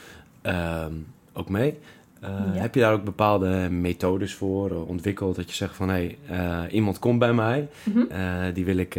ehm, 0.43 0.93
ook 1.33 1.49
mee. 1.49 1.79
Eh, 2.21 2.31
Ja. 2.55 2.61
Heb 2.61 2.75
je 2.75 2.81
daar 2.81 2.93
ook 2.93 3.05
bepaalde 3.05 3.69
methodes 3.71 4.35
voor 4.35 4.71
eh, 4.71 4.89
ontwikkeld? 4.89 5.37
Dat 5.37 5.49
je 5.49 5.55
zegt 5.57 5.77
van 5.77 5.89
hé, 5.89 6.17
hey, 6.29 6.39
eh, 6.67 6.75
iemand 6.75 6.99
komt 6.99 7.19
bij 7.19 7.33
mij, 7.33 7.69
Mhm. 7.85 8.53
die 8.53 8.65
wil 8.65 8.77
ik, 8.77 8.95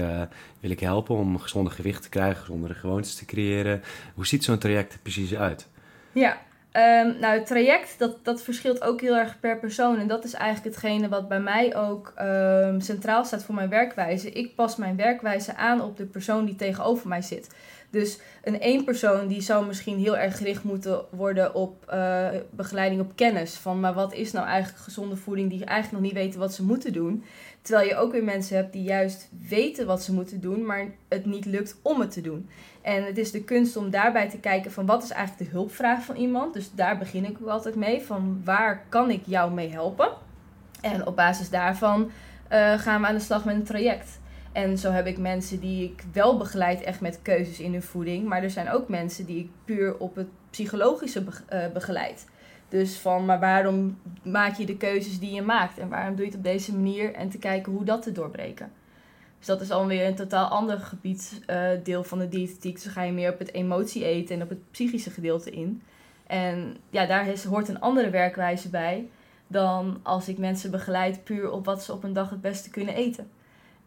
wil 0.59 0.69
ik 0.71 0.79
helpen 0.79 1.15
om 1.15 1.33
een 1.33 1.41
gezonder 1.41 1.73
gewicht 1.73 2.01
te 2.03 2.09
krijgen, 2.09 2.37
gezondere 2.41 2.73
gewoontes 2.73 3.15
te 3.15 3.25
creëren. 3.25 3.81
Hoe 4.15 4.25
ziet 4.27 4.43
zo'n 4.43 4.57
traject 4.57 4.93
er 4.93 4.99
precies 4.99 5.35
uit? 5.35 5.67
Ja, 6.11 6.37
ehm, 6.71 7.19
nou 7.19 7.37
het 7.37 7.45
traject 7.47 7.95
dat, 7.99 8.17
dat 8.23 8.41
verschilt 8.41 8.81
ook 8.81 9.01
heel 9.01 9.15
erg 9.17 9.39
per 9.39 9.57
persoon. 9.59 9.99
En 9.99 10.07
dat 10.07 10.23
is 10.23 10.33
eigenlijk 10.33 10.75
hetgene 10.75 11.09
wat 11.09 11.27
bij 11.27 11.39
mij 11.39 11.75
ook 11.75 12.11
ehm, 12.15 12.79
centraal 12.79 13.25
staat 13.25 13.43
voor 13.43 13.55
mijn 13.55 13.69
werkwijze. 13.69 14.31
Ik 14.31 14.55
pas 14.55 14.75
mijn 14.75 14.95
werkwijze 14.95 15.55
aan 15.55 15.81
op 15.81 15.97
de 15.97 16.05
persoon 16.05 16.45
die 16.45 16.55
tegenover 16.55 17.07
mij 17.07 17.21
zit. 17.21 17.49
Dus 17.89 18.19
een 18.43 18.59
één 18.59 18.83
persoon 18.83 19.27
die 19.27 19.41
zou 19.41 19.65
misschien 19.65 19.97
heel 19.97 20.17
erg 20.17 20.37
gericht 20.37 20.63
moeten 20.63 21.05
worden 21.09 21.53
op 21.53 21.85
eh, 21.87 22.27
begeleiding 22.49 23.01
op 23.01 23.11
kennis. 23.15 23.55
Van 23.55 23.79
maar 23.79 23.93
wat 23.93 24.13
is 24.13 24.31
nou 24.31 24.47
eigenlijk 24.47 24.83
gezonde 24.83 25.15
voeding 25.15 25.49
die 25.49 25.65
eigenlijk 25.65 26.03
nog 26.03 26.11
niet 26.11 26.21
weten 26.21 26.39
wat 26.39 26.53
ze 26.53 26.63
moeten 26.63 26.93
doen. 26.93 27.23
Terwijl 27.61 27.87
je 27.87 27.95
ook 27.95 28.11
weer 28.11 28.23
mensen 28.23 28.55
hebt 28.55 28.73
die 28.73 28.83
juist 28.83 29.29
weten 29.47 29.85
wat 29.85 30.03
ze 30.03 30.13
moeten 30.13 30.41
doen, 30.41 30.65
maar 30.65 30.85
het 31.07 31.25
niet 31.25 31.45
lukt 31.45 31.75
om 31.81 31.99
het 31.99 32.11
te 32.11 32.21
doen. 32.21 32.49
En 32.81 33.05
het 33.05 33.17
is 33.17 33.31
de 33.31 33.43
kunst 33.43 33.77
om 33.77 33.89
daarbij 33.89 34.29
te 34.29 34.39
kijken 34.39 34.71
van 34.71 34.85
wat 34.85 35.03
is 35.03 35.09
eigenlijk 35.09 35.49
de 35.49 35.57
hulpvraag 35.57 36.03
van 36.03 36.15
iemand. 36.15 36.53
Dus 36.53 36.71
daar 36.71 36.97
begin 36.97 37.25
ik 37.25 37.37
ook 37.41 37.47
altijd 37.47 37.75
mee. 37.75 38.01
Van 38.01 38.41
waar 38.43 38.85
kan 38.89 39.09
ik 39.09 39.21
jou 39.25 39.51
mee 39.51 39.71
helpen? 39.71 40.09
En 40.81 41.07
op 41.07 41.15
basis 41.15 41.49
daarvan 41.49 42.11
eh, 42.47 42.73
gaan 42.73 43.01
we 43.01 43.07
aan 43.07 43.15
de 43.15 43.21
slag 43.21 43.45
met 43.45 43.55
een 43.55 43.63
traject. 43.63 44.19
En 44.57 44.77
zo 44.77 44.91
heb 44.91 45.07
ik 45.07 45.17
mensen 45.17 45.59
die 45.59 45.83
ik 45.83 46.03
wel 46.13 46.37
begeleid 46.37 46.81
echt 46.81 47.01
met 47.01 47.19
keuzes 47.21 47.59
in 47.59 47.71
hun 47.71 47.81
voeding. 47.81 48.27
Maar 48.27 48.43
er 48.43 48.49
zijn 48.49 48.69
ook 48.69 48.87
mensen 48.87 49.25
die 49.25 49.39
ik 49.39 49.49
puur 49.65 49.97
op 49.97 50.15
het 50.15 50.27
psychologische 50.49 51.23
eh, 51.47 51.67
begeleid. 51.73 52.27
Dus 52.69 52.97
van, 52.97 53.25
maar 53.25 53.39
waarom 53.39 53.99
maak 54.23 54.55
je 54.55 54.65
de 54.65 54.77
keuzes 54.77 55.19
die 55.19 55.33
je 55.33 55.41
maakt? 55.41 55.77
En 55.77 55.89
waarom 55.89 56.15
doe 56.15 56.25
je 56.25 56.31
het 56.31 56.39
op 56.39 56.43
deze 56.43 56.73
manier? 56.75 57.13
En 57.13 57.29
te 57.29 57.37
kijken 57.37 57.71
hoe 57.71 57.83
dat 57.83 58.01
te 58.01 58.11
doorbreken. 58.11 58.71
Dus 59.37 59.47
dat 59.47 59.61
is 59.61 59.71
alweer 59.71 60.05
een 60.05 60.15
totaal 60.15 60.47
ander 60.47 60.79
gebied, 60.79 61.41
uh, 61.49 61.69
deel 61.83 62.03
van 62.03 62.19
de 62.19 62.29
diëtetiek. 62.29 62.73
Dus 62.73 62.83
dan 62.83 62.93
ga 62.93 63.03
je 63.03 63.11
meer 63.11 63.33
op 63.33 63.39
het 63.39 63.53
emotie 63.53 64.05
eten 64.05 64.35
en 64.35 64.41
op 64.41 64.49
het 64.49 64.71
psychische 64.71 65.09
gedeelte 65.09 65.51
in. 65.51 65.81
En 66.27 66.77
ja, 66.89 67.05
daar 67.05 67.45
hoort 67.49 67.67
een 67.67 67.79
andere 67.79 68.09
werkwijze 68.09 68.69
bij 68.69 69.07
dan 69.47 69.99
als 70.03 70.27
ik 70.27 70.37
mensen 70.37 70.71
begeleid 70.71 71.23
puur 71.23 71.51
op 71.51 71.65
wat 71.65 71.83
ze 71.83 71.93
op 71.93 72.03
een 72.03 72.13
dag 72.13 72.29
het 72.29 72.41
beste 72.41 72.69
kunnen 72.69 72.95
eten. 72.95 73.29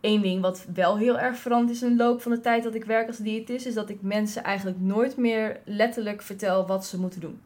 Eén 0.00 0.20
ding 0.20 0.40
wat 0.40 0.66
wel 0.74 0.98
heel 0.98 1.18
erg 1.18 1.36
veranderd 1.36 1.76
is 1.76 1.82
in 1.82 1.96
de 1.96 2.02
loop 2.04 2.22
van 2.22 2.32
de 2.32 2.40
tijd 2.40 2.62
dat 2.62 2.74
ik 2.74 2.84
werk 2.84 3.06
als 3.06 3.16
diëtist, 3.16 3.66
is 3.66 3.74
dat 3.74 3.88
ik 3.88 4.02
mensen 4.02 4.44
eigenlijk 4.44 4.80
nooit 4.80 5.16
meer 5.16 5.60
letterlijk 5.64 6.22
vertel 6.22 6.66
wat 6.66 6.86
ze 6.86 7.00
moeten 7.00 7.20
doen. 7.20 7.40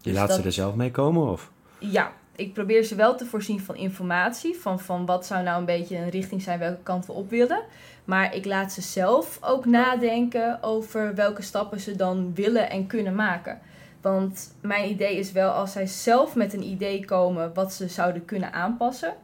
Je 0.00 0.10
dus 0.10 0.18
laat 0.18 0.34
ze 0.34 0.42
er 0.42 0.52
zelf 0.52 0.74
mee 0.74 0.90
komen 0.90 1.30
of? 1.30 1.50
Ja, 1.78 2.12
ik 2.36 2.52
probeer 2.52 2.82
ze 2.82 2.94
wel 2.94 3.16
te 3.16 3.26
voorzien 3.26 3.60
van 3.60 3.76
informatie. 3.76 4.56
Van, 4.56 4.80
van 4.80 5.06
wat 5.06 5.26
zou 5.26 5.42
nou 5.42 5.58
een 5.58 5.64
beetje 5.64 5.96
een 5.96 6.08
richting 6.08 6.42
zijn 6.42 6.58
welke 6.58 6.82
kant 6.82 7.06
we 7.06 7.12
op 7.12 7.30
willen. 7.30 7.62
Maar 8.04 8.34
ik 8.34 8.44
laat 8.44 8.72
ze 8.72 8.82
zelf 8.82 9.38
ook 9.40 9.64
nadenken 9.64 10.62
over 10.62 11.14
welke 11.14 11.42
stappen 11.42 11.80
ze 11.80 11.96
dan 11.96 12.34
willen 12.34 12.70
en 12.70 12.86
kunnen 12.86 13.14
maken. 13.14 13.60
Want 14.00 14.54
mijn 14.60 14.90
idee 14.90 15.16
is 15.16 15.32
wel 15.32 15.50
als 15.50 15.72
zij 15.72 15.86
zelf 15.86 16.34
met 16.34 16.52
een 16.52 16.62
idee 16.62 17.04
komen 17.04 17.54
wat 17.54 17.72
ze 17.72 17.88
zouden 17.88 18.24
kunnen 18.24 18.52
aanpassen. 18.52 19.14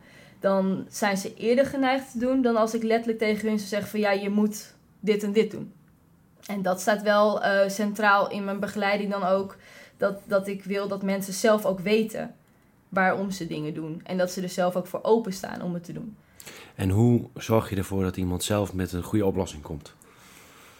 Dan 0.41 0.87
zijn 0.89 1.17
ze 1.17 1.35
eerder 1.35 1.67
geneigd 1.67 2.11
te 2.13 2.19
doen 2.19 2.43
dan 2.43 2.57
als 2.57 2.75
ik 2.75 2.83
letterlijk 2.83 3.19
tegen 3.19 3.49
hun 3.49 3.59
zou 3.59 3.69
zeggen 3.69 3.91
van 3.91 4.01
ja, 4.01 4.11
je 4.11 4.31
moet 4.31 4.75
dit 5.01 5.23
en 5.23 5.33
dit 5.33 5.51
doen. 5.51 5.73
En 6.47 6.63
dat 6.63 6.81
staat 6.81 7.03
wel 7.03 7.45
uh, 7.45 7.69
centraal 7.69 8.31
in 8.31 8.45
mijn 8.45 8.61
begeleiding 8.61 9.11
dan 9.11 9.25
ook. 9.25 9.57
Dat, 9.97 10.21
dat 10.27 10.49
ik 10.49 10.65
wil 10.65 10.89
dat 10.89 11.03
mensen 11.03 11.33
zelf 11.33 11.65
ook 11.65 11.81
weten 11.81 12.35
waarom 12.89 13.31
ze 13.31 13.47
dingen 13.47 13.75
doen. 13.75 14.01
En 14.05 14.19
dat 14.19 14.31
ze 14.31 14.43
er 14.43 14.49
zelf 14.49 14.77
ook 14.77 14.87
voor 14.87 15.03
openstaan 15.03 15.63
om 15.63 15.75
het 15.75 15.85
te 15.85 15.93
doen. 15.93 16.17
En 16.75 16.91
hoe 16.91 17.29
zorg 17.35 17.71
je 17.71 17.77
ervoor 17.77 18.03
dat 18.03 18.17
iemand 18.17 18.43
zelf 18.43 18.73
met 18.73 18.93
een 18.93 19.03
goede 19.03 19.27
oplossing 19.27 19.63
komt? 19.63 19.95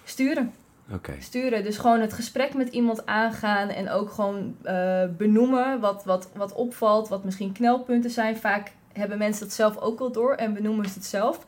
Sturen. 0.05 0.53
Oké. 0.93 1.15
Sturen. 1.19 1.65
Dus 1.65 1.79
gewoon 1.79 2.01
het 2.01 2.13
gesprek 2.13 2.55
met 2.55 2.69
iemand 2.69 3.07
aangaan 3.07 3.69
en 3.69 3.91
ook 3.91 4.11
gewoon 4.11 4.57
uh, 4.65 5.03
benoemen 5.17 5.81
wat, 5.81 6.05
wat, 6.05 6.29
wat 6.35 6.53
opvalt, 6.53 7.09
wat 7.09 7.25
misschien 7.25 7.53
knelpunten 7.53 8.11
zijn. 8.11 8.37
Vaak 8.37 8.73
hebben 8.93 9.19
mensen 9.19 9.45
dat 9.45 9.55
zelf 9.55 9.79
ook 9.79 9.99
wel 9.99 10.13
door 10.13 10.35
en 10.35 10.55
benoemen 10.55 10.89
ze 10.89 10.95
het 10.95 11.05
zelf. 11.05 11.47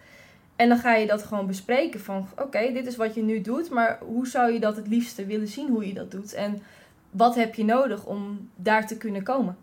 En 0.56 0.68
dan 0.68 0.78
ga 0.78 0.94
je 0.94 1.06
dat 1.06 1.22
gewoon 1.22 1.46
bespreken 1.46 2.00
van 2.00 2.28
oké, 2.38 2.72
dit 2.72 2.86
is 2.86 2.96
wat 2.96 3.14
je 3.14 3.22
nu 3.22 3.40
doet, 3.40 3.70
maar 3.70 3.98
hoe 4.00 4.26
zou 4.26 4.52
je 4.52 4.60
dat 4.60 4.76
het 4.76 4.88
liefste 4.88 5.26
willen 5.26 5.48
zien 5.48 5.68
hoe 5.68 5.86
je 5.86 5.94
dat 5.94 6.10
doet? 6.10 6.32
En 6.32 6.62
wat 7.10 7.34
heb 7.34 7.54
je 7.54 7.64
nodig 7.64 8.04
om 8.04 8.48
daar 8.56 8.86
te 8.86 8.96
kunnen 8.96 9.22
komen? 9.22 9.56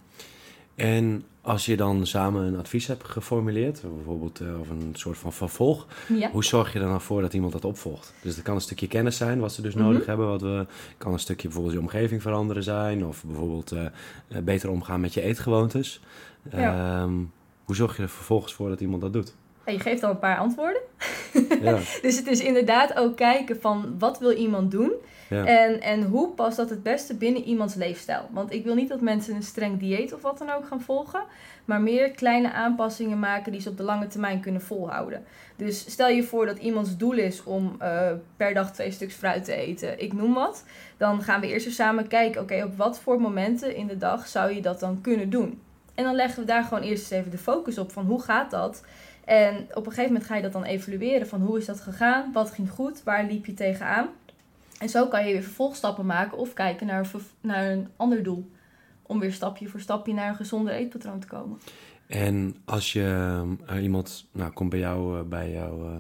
En 0.75 1.23
als 1.41 1.65
je 1.65 1.77
dan 1.77 2.07
samen 2.07 2.43
een 2.43 2.57
advies 2.57 2.87
hebt 2.87 3.03
geformuleerd, 3.03 3.81
bijvoorbeeld 3.81 4.41
uh, 4.41 4.59
of 4.59 4.69
een 4.69 4.91
soort 4.93 5.17
van 5.17 5.33
vervolg, 5.33 5.87
hoe 6.31 6.43
zorg 6.43 6.73
je 6.73 6.79
er 6.79 6.85
dan 6.85 7.01
voor 7.01 7.21
dat 7.21 7.33
iemand 7.33 7.53
dat 7.53 7.65
opvolgt? 7.65 8.13
Dus 8.21 8.35
dat 8.35 8.43
kan 8.43 8.55
een 8.55 8.61
stukje 8.61 8.87
kennis 8.87 9.17
zijn, 9.17 9.39
wat 9.39 9.53
ze 9.53 9.61
dus 9.61 9.75
nodig 9.75 9.99
mhm. 9.99 10.09
hebben. 10.09 10.27
Wat 10.27 10.41
we, 10.41 10.65
kan 10.97 11.13
een 11.13 11.19
stukje 11.19 11.47
bijvoorbeeld 11.47 11.75
je 11.75 11.81
omgeving 11.81 12.21
veranderen 12.21 12.63
zijn, 12.63 13.05
of 13.05 13.23
bijvoorbeeld 13.23 13.73
uh, 13.73 13.85
beter 14.43 14.69
omgaan 14.69 15.01
met 15.01 15.13
je 15.13 15.21
eetgewoontes. 15.21 16.01
Ehm, 16.49 17.13
hoe 17.69 17.77
zorg 17.77 17.97
je 17.97 18.03
er 18.03 18.09
vervolgens 18.09 18.53
voor 18.53 18.69
dat 18.69 18.81
iemand 18.81 19.01
dat 19.01 19.13
doet? 19.13 19.33
je 19.65 19.79
geeft 19.79 20.03
al 20.03 20.09
een 20.09 20.19
paar 20.19 20.37
antwoorden. 20.37 20.81
Ja. 21.61 21.79
dus 22.01 22.17
het 22.17 22.27
is 22.27 22.39
inderdaad 22.39 22.97
ook 22.97 23.15
kijken 23.15 23.61
van 23.61 23.95
wat 23.99 24.19
wil 24.19 24.31
iemand 24.31 24.71
doen 24.71 24.91
en, 25.29 25.81
en 25.81 26.03
hoe 26.03 26.29
past 26.29 26.57
dat 26.57 26.69
het 26.69 26.83
beste 26.83 27.15
binnen 27.15 27.43
iemands 27.43 27.75
leefstijl? 27.75 28.29
Want 28.31 28.53
ik 28.53 28.63
wil 28.63 28.75
niet 28.75 28.89
dat 28.89 29.01
mensen 29.01 29.35
een 29.35 29.43
streng 29.43 29.79
dieet 29.79 30.13
of 30.13 30.21
wat 30.21 30.37
dan 30.37 30.49
ook 30.49 30.67
gaan 30.67 30.81
volgen, 30.81 31.23
maar 31.65 31.81
meer 31.81 32.11
kleine 32.11 32.51
aanpassingen 32.51 33.19
maken 33.19 33.51
die 33.51 33.61
ze 33.61 33.69
op 33.69 33.77
de 33.77 33.83
lange 33.83 34.07
termijn 34.07 34.39
kunnen 34.39 34.61
volhouden. 34.61 35.23
Dus 35.55 35.91
stel 35.91 36.09
je 36.09 36.23
voor 36.23 36.45
dat 36.45 36.57
iemands 36.57 36.97
doel 36.97 37.17
is 37.17 37.43
om 37.43 37.75
uh, 37.81 38.11
per 38.37 38.53
dag 38.53 38.73
twee 38.73 38.91
stuks 38.91 39.15
fruit 39.15 39.45
te 39.45 39.53
eten, 39.53 40.01
ik 40.01 40.13
noem 40.13 40.33
wat. 40.33 40.65
Dan 40.97 41.21
gaan 41.21 41.41
we 41.41 41.47
eerst 41.47 41.65
eens 41.65 41.75
samen 41.75 42.07
kijken, 42.07 42.41
oké, 42.41 42.63
op 42.63 42.77
wat 42.77 42.99
voor 42.99 43.21
momenten 43.21 43.75
in 43.75 43.87
de 43.87 43.97
dag 43.97 44.27
zou 44.27 44.53
je 44.53 44.61
dat 44.61 44.79
dan 44.79 45.01
kunnen 45.01 45.29
doen? 45.29 45.59
En 45.99 46.05
dan 46.05 46.15
leggen 46.15 46.39
we 46.39 46.45
daar 46.45 46.63
gewoon 46.63 46.83
eerst 46.83 47.01
eens 47.01 47.19
even 47.19 47.31
de 47.31 47.37
focus 47.37 47.77
op 47.77 47.91
van 47.91 48.05
hoe 48.05 48.21
gaat 48.21 48.51
dat? 48.51 48.83
En 49.25 49.55
op 49.73 49.85
een 49.85 49.91
gegeven 49.91 50.11
moment 50.11 50.25
ga 50.25 50.35
je 50.35 50.41
dat 50.41 50.51
dan 50.51 50.63
evalueren 50.63 51.27
van 51.27 51.41
hoe 51.41 51.57
is 51.57 51.65
dat 51.65 51.81
gegaan? 51.81 52.31
Wat 52.33 52.51
ging 52.51 52.69
goed? 52.69 53.03
Waar 53.03 53.25
liep 53.25 53.45
je 53.45 53.53
tegenaan? 53.53 54.07
En 54.77 54.89
zo 54.89 55.07
kan 55.07 55.27
je 55.27 55.33
weer 55.33 55.43
vervolgstappen 55.43 56.05
maken 56.05 56.37
of 56.37 56.53
kijken 56.53 56.87
naar, 56.87 57.11
naar 57.41 57.71
een 57.71 57.87
ander 57.95 58.23
doel. 58.23 58.51
Om 59.01 59.19
weer 59.19 59.33
stapje 59.33 59.67
voor 59.67 59.79
stapje 59.79 60.13
naar 60.13 60.29
een 60.29 60.35
gezonder 60.35 60.73
eetpatroon 60.73 61.19
te 61.19 61.27
komen. 61.27 61.59
En 62.07 62.55
als 62.65 62.93
je 62.93 63.41
uh, 63.71 63.83
iemand 63.83 64.27
nou, 64.31 64.51
komt 64.51 64.69
bij 64.69 64.79
jou 64.79 65.17
uh, 65.17 65.23
bij 65.23 65.51
jouw 65.51 65.91
uh, 65.91 65.97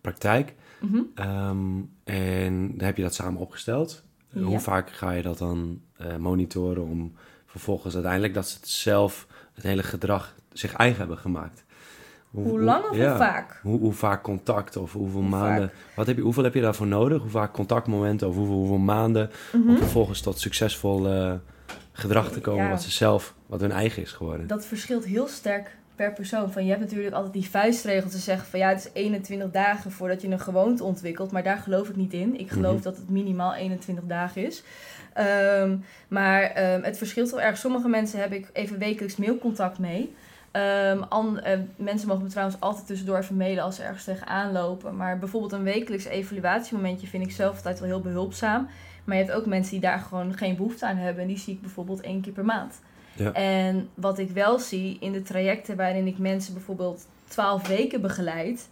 praktijk 0.00 0.54
mm 0.80 1.10
um, 1.14 1.90
en 2.04 2.76
dan 2.76 2.86
heb 2.86 2.96
je 2.96 3.02
dat 3.02 3.14
samen 3.14 3.40
opgesteld. 3.40 4.04
Ja. 4.28 4.42
Hoe 4.42 4.60
vaak 4.60 4.90
ga 4.90 5.10
je 5.10 5.22
dat 5.22 5.38
dan 5.38 5.80
monitoren 6.18 6.82
om 6.82 7.12
vervolgens 7.54 7.94
uiteindelijk 7.94 8.34
dat 8.34 8.48
ze 8.48 8.56
het 8.56 8.68
zelf, 8.68 9.26
het 9.54 9.64
hele 9.64 9.82
gedrag, 9.82 10.34
zich 10.52 10.72
eigen 10.72 10.98
hebben 10.98 11.18
gemaakt? 11.18 11.64
Hoe, 12.30 12.60
lang 12.60 12.84
of 12.84 12.96
hoe 12.96 13.14
vaak? 13.16 13.60
Hoe, 13.62 13.78
hoe, 13.78 13.92
vaak 13.92 14.22
contact 14.22 14.76
of 14.76 14.92
hoeveel 14.92 15.20
maanden? 15.20 15.70
Wat 15.96 16.06
heb 16.06 16.16
je, 16.16 16.22
hoeveel 16.22 16.42
heb 16.42 16.54
je 16.54 16.60
daarvoor 16.60 16.86
nodig? 16.86 17.20
Hoe 17.20 17.30
vaak 17.30 17.52
contactmomenten 17.52 18.28
of 18.28 18.34
hoeveel, 18.34 18.54
hoeveel 18.54 18.78
maanden? 18.78 19.30
Om 19.52 19.60
mhm. 19.60 19.76
vervolgens 19.76 20.20
tot 20.20 20.38
succesvol 20.40 21.06
uh, 21.06 21.32
gedrag 21.92 22.30
te 22.30 22.40
komen 22.40 22.70
wat 22.70 22.82
ze 22.82 22.90
zelf, 22.90 23.34
wat 23.46 23.60
hun 23.60 23.72
eigen 23.72 24.02
is 24.02 24.12
geworden. 24.12 24.46
Dat 24.46 24.66
verschilt 24.66 25.04
heel 25.04 25.26
sterk 25.26 25.76
per 25.96 26.12
persoon. 26.12 26.52
Van, 26.52 26.64
je 26.64 26.70
hebt 26.70 26.82
natuurlijk 26.82 27.14
altijd 27.14 27.32
die 27.32 27.50
vuistregel 27.50 28.10
te 28.10 28.18
zeggen 28.18 28.48
van 28.48 28.58
ja, 28.58 28.68
het 28.68 28.78
is 28.78 28.90
21 28.92 29.50
dagen 29.50 29.90
voordat 29.90 30.22
je 30.22 30.28
een 30.28 30.40
gewoonte 30.40 30.84
ontwikkelt. 30.84 31.32
Maar 31.32 31.42
daar 31.42 31.58
geloof 31.58 31.88
ik 31.88 31.96
niet 31.96 32.12
in. 32.12 32.40
Ik 32.40 32.50
geloof 32.50 32.74
mhm. 32.74 32.82
dat 32.82 32.96
het 32.96 33.10
minimaal 33.10 33.54
21 33.54 34.04
dagen 34.04 34.46
is. 34.46 34.62
Um, 35.60 35.84
maar 36.08 36.72
um, 36.74 36.82
het 36.82 36.98
verschilt 36.98 37.30
wel 37.30 37.40
erg. 37.40 37.56
Sommige 37.56 37.88
mensen 37.88 38.20
heb 38.20 38.32
ik 38.32 38.50
even 38.52 38.78
wekelijks 38.78 39.16
mailcontact 39.16 39.78
mee. 39.78 40.14
Um, 40.52 41.02
an, 41.02 41.40
uh, 41.46 41.58
mensen 41.76 42.08
mogen 42.08 42.22
me 42.22 42.30
trouwens 42.30 42.60
altijd 42.60 42.86
tussendoor 42.86 43.18
even 43.18 43.36
mailen 43.36 43.62
als 43.62 43.76
ze 43.76 43.82
ergens 43.82 44.04
tegenaan 44.04 44.52
lopen. 44.52 44.96
Maar 44.96 45.18
bijvoorbeeld 45.18 45.52
een 45.52 45.62
wekelijks 45.62 46.04
evaluatiemomentje 46.04 47.06
vind 47.06 47.24
ik 47.24 47.32
zelf 47.32 47.56
altijd 47.56 47.78
wel 47.78 47.88
heel 47.88 48.00
behulpzaam. 48.00 48.68
Maar 49.04 49.16
je 49.16 49.22
hebt 49.22 49.36
ook 49.36 49.46
mensen 49.46 49.72
die 49.72 49.80
daar 49.80 49.98
gewoon 49.98 50.36
geen 50.36 50.56
behoefte 50.56 50.86
aan 50.86 50.96
hebben. 50.96 51.22
En 51.22 51.28
die 51.28 51.38
zie 51.38 51.54
ik 51.54 51.60
bijvoorbeeld 51.60 52.00
één 52.00 52.20
keer 52.20 52.32
per 52.32 52.44
maand. 52.44 52.80
Ja. 53.16 53.32
En 53.32 53.88
wat 53.94 54.18
ik 54.18 54.30
wel 54.30 54.58
zie 54.58 54.96
in 55.00 55.12
de 55.12 55.22
trajecten 55.22 55.76
waarin 55.76 56.06
ik 56.06 56.18
mensen 56.18 56.54
bijvoorbeeld 56.54 57.06
12 57.28 57.68
weken 57.68 58.00
begeleid, 58.00 58.68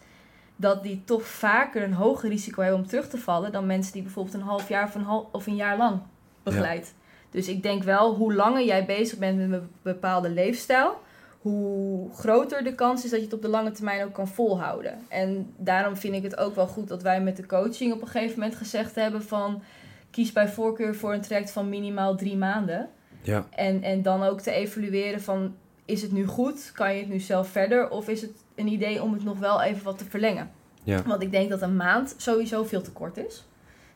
dat 0.56 0.82
die 0.82 1.02
toch 1.04 1.26
vaker 1.26 1.82
een 1.82 1.92
hoger 1.92 2.28
risico 2.28 2.62
hebben 2.62 2.80
om 2.80 2.86
terug 2.86 3.08
te 3.08 3.18
vallen 3.18 3.52
dan 3.52 3.66
mensen 3.66 3.92
die 3.92 4.02
bijvoorbeeld 4.02 4.34
een 4.34 4.40
half 4.40 4.68
jaar 4.68 4.86
of 4.86 4.94
een, 4.94 5.02
half, 5.02 5.26
of 5.32 5.46
een 5.46 5.56
jaar 5.56 5.76
lang 5.76 6.00
begeleid. 6.42 6.94
Dus 7.30 7.48
ik 7.48 7.62
denk 7.62 7.82
wel, 7.82 8.14
hoe 8.14 8.34
langer 8.34 8.64
jij 8.64 8.84
bezig 8.84 9.18
bent 9.18 9.38
met 9.38 9.60
een 9.60 9.68
bepaalde 9.82 10.30
leefstijl, 10.30 11.00
hoe 11.40 12.14
groter 12.14 12.64
de 12.64 12.74
kans 12.74 13.04
is 13.04 13.10
dat 13.10 13.18
je 13.18 13.24
het 13.24 13.34
op 13.34 13.42
de 13.42 13.48
lange 13.48 13.70
termijn 13.70 14.04
ook 14.04 14.12
kan 14.12 14.28
volhouden. 14.28 14.98
En 15.08 15.54
daarom 15.56 15.96
vind 15.96 16.14
ik 16.14 16.22
het 16.22 16.36
ook 16.36 16.54
wel 16.54 16.66
goed 16.66 16.88
dat 16.88 17.02
wij 17.02 17.20
met 17.20 17.36
de 17.36 17.46
coaching 17.46 17.92
op 17.92 18.00
een 18.00 18.08
gegeven 18.08 18.38
moment 18.38 18.56
gezegd 18.56 18.94
hebben 18.94 19.22
van 19.22 19.62
kies 20.10 20.32
bij 20.32 20.48
voorkeur 20.48 20.94
voor 20.94 21.12
een 21.12 21.20
traject 21.20 21.50
van 21.50 21.68
minimaal 21.68 22.16
drie 22.16 22.36
maanden. 22.36 22.88
Ja. 23.22 23.46
En, 23.50 23.82
en 23.82 24.02
dan 24.02 24.22
ook 24.22 24.40
te 24.40 24.50
evalueren 24.50 25.22
van 25.22 25.54
is 25.84 26.02
het 26.02 26.12
nu 26.12 26.26
goed? 26.26 26.70
Kan 26.74 26.94
je 26.94 27.00
het 27.00 27.08
nu 27.08 27.18
zelf 27.18 27.48
verder? 27.48 27.90
Of 27.90 28.08
is 28.08 28.20
het 28.20 28.30
een 28.54 28.68
idee 28.68 29.02
om 29.02 29.12
het 29.12 29.24
nog 29.24 29.38
wel 29.38 29.62
even 29.62 29.84
wat 29.84 29.98
te 29.98 30.04
verlengen? 30.04 30.50
Ja. 30.82 31.02
Want 31.02 31.22
ik 31.22 31.30
denk 31.30 31.50
dat 31.50 31.62
een 31.62 31.76
maand 31.76 32.14
sowieso 32.16 32.64
veel 32.64 32.82
te 32.82 32.92
kort 32.92 33.16
is. 33.16 33.46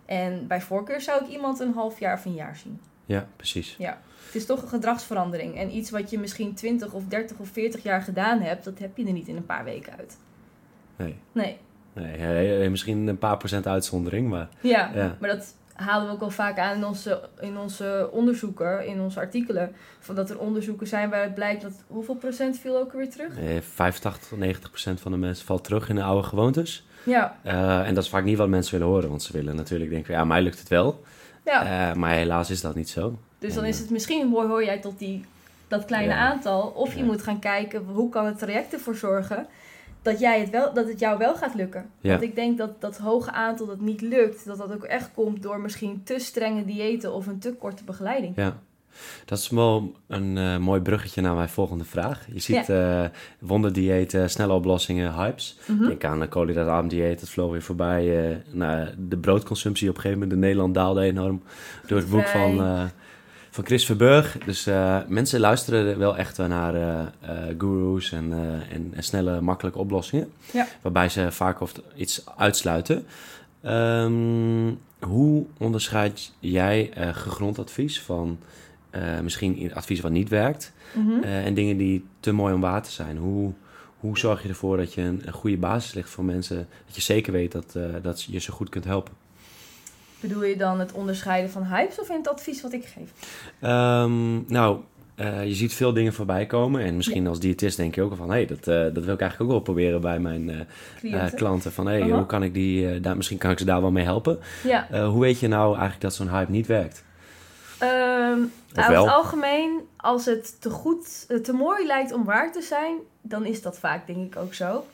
En 0.04 0.46
bij 0.46 0.60
voorkeur 0.60 1.00
zou 1.00 1.24
ik 1.24 1.30
iemand 1.30 1.60
een 1.60 1.72
half 1.72 1.98
jaar 1.98 2.14
of 2.14 2.24
een 2.24 2.34
jaar 2.34 2.56
zien. 2.56 2.80
Ja, 3.06 3.28
precies. 3.36 3.74
Ja. 3.78 4.00
Het 4.26 4.34
is 4.34 4.46
toch 4.46 4.62
een 4.62 4.68
gedragsverandering. 4.68 5.56
En 5.56 5.76
iets 5.76 5.90
wat 5.90 6.10
je 6.10 6.18
misschien 6.18 6.54
20 6.54 6.92
of 6.92 7.04
30 7.08 7.38
of 7.38 7.48
40 7.48 7.82
jaar 7.82 8.02
gedaan 8.02 8.40
hebt, 8.40 8.64
dat 8.64 8.78
heb 8.78 8.96
je 8.96 9.06
er 9.06 9.12
niet 9.12 9.28
in 9.28 9.36
een 9.36 9.46
paar 9.46 9.64
weken 9.64 9.96
uit. 9.98 10.16
Nee. 10.96 11.16
Nee. 11.32 11.58
Nee, 11.92 12.68
misschien 12.68 13.06
een 13.06 13.18
paar 13.18 13.36
procent 13.36 13.66
uitzondering, 13.66 14.28
maar... 14.28 14.48
Ja, 14.60 14.90
ja, 14.94 15.16
maar 15.20 15.30
dat 15.30 15.54
halen 15.76 16.06
we 16.06 16.12
ook 16.12 16.20
al 16.20 16.30
vaak 16.30 16.58
aan 16.58 16.76
in 16.76 16.84
onze, 16.84 17.28
in 17.40 17.58
onze 17.58 18.08
onderzoeken, 18.12 18.86
in 18.86 19.00
onze 19.00 19.20
artikelen. 19.20 19.72
Van 20.00 20.14
dat 20.14 20.30
er 20.30 20.38
onderzoeken 20.38 20.86
zijn 20.86 21.10
waaruit 21.10 21.34
blijkt 21.34 21.62
dat... 21.62 21.72
Hoeveel 21.86 22.14
procent 22.14 22.58
viel 22.58 22.78
ook 22.78 22.92
weer 22.92 23.10
terug? 23.10 23.36
Nee, 23.36 23.60
85 23.60 24.38
90 24.38 24.70
procent 24.70 25.00
van 25.00 25.12
de 25.12 25.18
mensen 25.18 25.46
valt 25.46 25.64
terug 25.64 25.88
in 25.88 25.94
de 25.94 26.02
oude 26.02 26.28
gewoontes. 26.28 26.86
Ja. 27.02 27.38
Uh, 27.46 27.86
en 27.86 27.94
dat 27.94 28.04
is 28.04 28.10
vaak 28.10 28.24
niet 28.24 28.36
wat 28.36 28.48
mensen 28.48 28.72
willen 28.78 28.94
horen. 28.94 29.08
Want 29.08 29.22
ze 29.22 29.32
willen 29.32 29.56
natuurlijk 29.56 29.90
denken, 29.90 30.14
ja, 30.14 30.24
mij 30.24 30.42
lukt 30.42 30.58
het 30.58 30.68
wel. 30.68 31.04
Ja. 31.44 31.90
Uh, 31.90 31.96
maar 31.96 32.12
helaas 32.12 32.50
is 32.50 32.60
dat 32.60 32.74
niet 32.74 32.88
zo. 32.88 33.18
Dus 33.38 33.54
dan 33.54 33.64
is 33.64 33.78
het 33.78 33.90
misschien, 33.90 34.30
hoor 34.32 34.64
jij 34.64 34.78
tot 34.78 34.98
die, 34.98 35.24
dat 35.68 35.84
kleine 35.84 36.14
aantal. 36.14 36.60
Of 36.62 36.94
je 36.94 37.04
moet 37.04 37.22
gaan 37.22 37.38
kijken, 37.38 37.84
hoe 37.84 38.10
kan 38.10 38.26
het 38.26 38.38
traject 38.38 38.72
ervoor 38.72 38.96
zorgen 38.96 39.46
dat, 40.06 40.18
jij 40.18 40.40
het 40.40 40.50
wel, 40.50 40.72
dat 40.72 40.88
het 40.88 40.98
jou 40.98 41.18
wel 41.18 41.34
gaat 41.34 41.54
lukken. 41.54 41.90
Ja. 42.00 42.10
Want 42.10 42.22
ik 42.22 42.34
denk 42.34 42.58
dat 42.58 42.80
dat 42.80 42.98
hoge 42.98 43.32
aantal 43.32 43.66
dat 43.66 43.80
niet 43.80 44.00
lukt, 44.00 44.46
dat 44.46 44.58
dat 44.58 44.72
ook 44.72 44.84
echt 44.84 45.10
komt 45.14 45.42
door 45.42 45.60
misschien 45.60 46.00
te 46.04 46.18
strenge 46.18 46.64
diëten 46.64 47.12
of 47.12 47.26
een 47.26 47.38
te 47.38 47.54
korte 47.54 47.84
begeleiding. 47.84 48.32
Ja. 48.36 48.58
Dat 49.24 49.38
is 49.38 49.48
wel 49.48 49.92
een 50.06 50.38
eh, 50.38 50.58
mooi 50.58 50.80
bruggetje 50.80 51.20
naar 51.20 51.34
mijn 51.34 51.48
volgende 51.48 51.84
vraag. 51.84 52.26
Je 52.32 52.40
ziet 52.40 52.68
eh 52.68 53.04
wonderdiëten, 53.38 54.30
snelle 54.30 54.52
oplossingen, 54.52 55.14
hypes. 55.14 55.58
Mhm. 55.66 55.90
Ik 55.90 56.04
aan 56.04 56.20
een 56.20 56.28
koolhydraatarm-dieet, 56.28 57.20
dat 57.20 57.28
vloog 57.28 57.50
weer 57.50 57.62
voorbij. 57.62 58.42
nou, 58.50 58.88
de 58.98 59.18
broodconsumptie 59.18 59.88
op 59.88 59.94
een 59.94 60.00
gegeven 60.00 60.22
moment 60.22 60.36
in 60.36 60.44
Nederland 60.44 60.74
daalde 60.74 61.00
enorm 61.00 61.42
door 61.86 61.98
het 61.98 62.10
boek 62.10 62.26
van, 62.26 62.60
van 63.56 63.64
Chris 63.64 63.86
Verburg. 63.86 64.38
Dus 64.44 64.66
eh, 64.66 64.98
mensen 65.08 65.40
luisteren 65.40 65.98
wel 65.98 66.16
echt 66.16 66.38
naar 66.38 66.74
eh, 66.74 67.32
gurus 67.58 68.12
en, 68.12 68.32
en, 68.70 68.92
en 68.94 69.02
snelle, 69.02 69.40
makkelijke 69.40 69.78
oplossingen. 69.78 70.32
Ja. 70.52 70.66
Waarbij 70.82 71.08
ze 71.08 71.32
vaak 71.32 71.60
of 71.60 71.72
iets 71.94 72.22
uitsluiten. 72.36 73.06
Ehm, 73.62 74.72
hoe 75.00 75.46
onderscheid 75.58 76.32
jij 76.38 76.90
gegrond 77.12 77.58
advies 77.58 78.00
van 78.02 78.38
misschien 79.22 79.72
advies 79.74 80.00
wat 80.00 80.10
niet 80.10 80.28
werkt 80.28 80.72
Mhm. 80.94 81.22
en 81.22 81.54
dingen 81.54 81.76
die 81.76 82.04
te 82.20 82.32
mooi 82.32 82.54
om 82.54 82.60
waar 82.60 82.82
te 82.82 82.90
zijn? 82.90 83.16
Hoe, 83.16 83.52
hoe 84.00 84.18
zorg 84.18 84.42
je 84.42 84.48
ervoor 84.48 84.76
dat 84.76 84.94
je 84.94 85.02
een, 85.02 85.22
een 85.24 85.32
goede 85.32 85.56
basis 85.56 85.94
ligt 85.94 86.10
voor 86.10 86.24
mensen, 86.24 86.68
dat 86.86 86.94
je 86.94 87.00
zeker 87.00 87.32
weet 87.32 87.52
dat, 87.52 87.76
dat 88.02 88.22
je 88.22 88.38
ze 88.38 88.52
goed 88.52 88.68
kunt 88.68 88.84
helpen? 88.84 89.12
Bedoel 90.28 90.44
je 90.44 90.56
dan 90.56 90.80
het 90.80 90.92
onderscheiden 90.92 91.50
van 91.50 91.64
hypes 91.64 92.00
of 92.00 92.08
in 92.08 92.16
het 92.16 92.28
advies 92.28 92.62
wat 92.62 92.72
ik 92.72 92.84
geef? 92.84 93.10
Ehm, 93.60 94.52
nou, 94.52 94.80
eh, 95.14 95.44
je 95.44 95.54
ziet 95.54 95.74
veel 95.74 95.92
dingen 95.92 96.12
voorbij 96.12 96.46
komen 96.46 96.80
en 96.80 96.96
misschien 96.96 97.26
als 97.26 97.40
diëtist 97.40 97.76
denk 97.76 97.94
je 97.94 98.02
ook 98.02 98.10
al 98.10 98.16
van, 98.16 98.28
hé, 98.28 98.34
hey, 98.34 98.46
dat, 98.46 98.58
eh, 98.58 98.94
dat 98.94 99.04
wil 99.04 99.14
ik 99.14 99.20
eigenlijk 99.20 99.40
ook 99.40 99.48
wel 99.48 99.60
proberen 99.60 100.00
bij 100.00 100.18
mijn 100.18 100.50
eh, 101.02 101.24
klanten. 101.34 101.72
Van, 101.72 101.86
hé, 101.86 101.98
hey, 101.98 102.10
hoe 102.10 102.26
kan 102.26 102.42
ik 102.42 102.54
die, 102.54 103.00
daar, 103.00 103.16
misschien 103.16 103.38
kan 103.38 103.50
ik 103.50 103.58
ze 103.58 103.64
daar 103.64 103.80
wel 103.80 103.90
mee 103.90 104.04
helpen. 104.04 104.38
ja. 104.62 105.06
Hoe 105.06 105.20
weet 105.20 105.40
je 105.40 105.48
nou 105.48 105.68
eigenlijk 105.68 106.00
dat 106.00 106.14
zo'n 106.14 106.30
hype 106.30 106.50
niet 106.50 106.66
werkt? 106.66 107.04
Over 108.76 108.96
het 108.96 109.08
algemeen, 109.08 109.80
als 109.96 110.24
het 110.24 110.60
te 110.60 110.70
goed, 110.70 111.26
te 111.44 111.52
mooi 111.52 111.86
lijkt 111.86 112.12
om 112.12 112.24
waar 112.24 112.52
te 112.52 112.62
zijn, 112.62 112.96
dan 113.22 113.44
is 113.44 113.62
dat 113.62 113.78
vaak 113.78 114.06
denk 114.06 114.34
ik 114.34 114.40
ook 114.40 114.54
zo. 114.54 114.84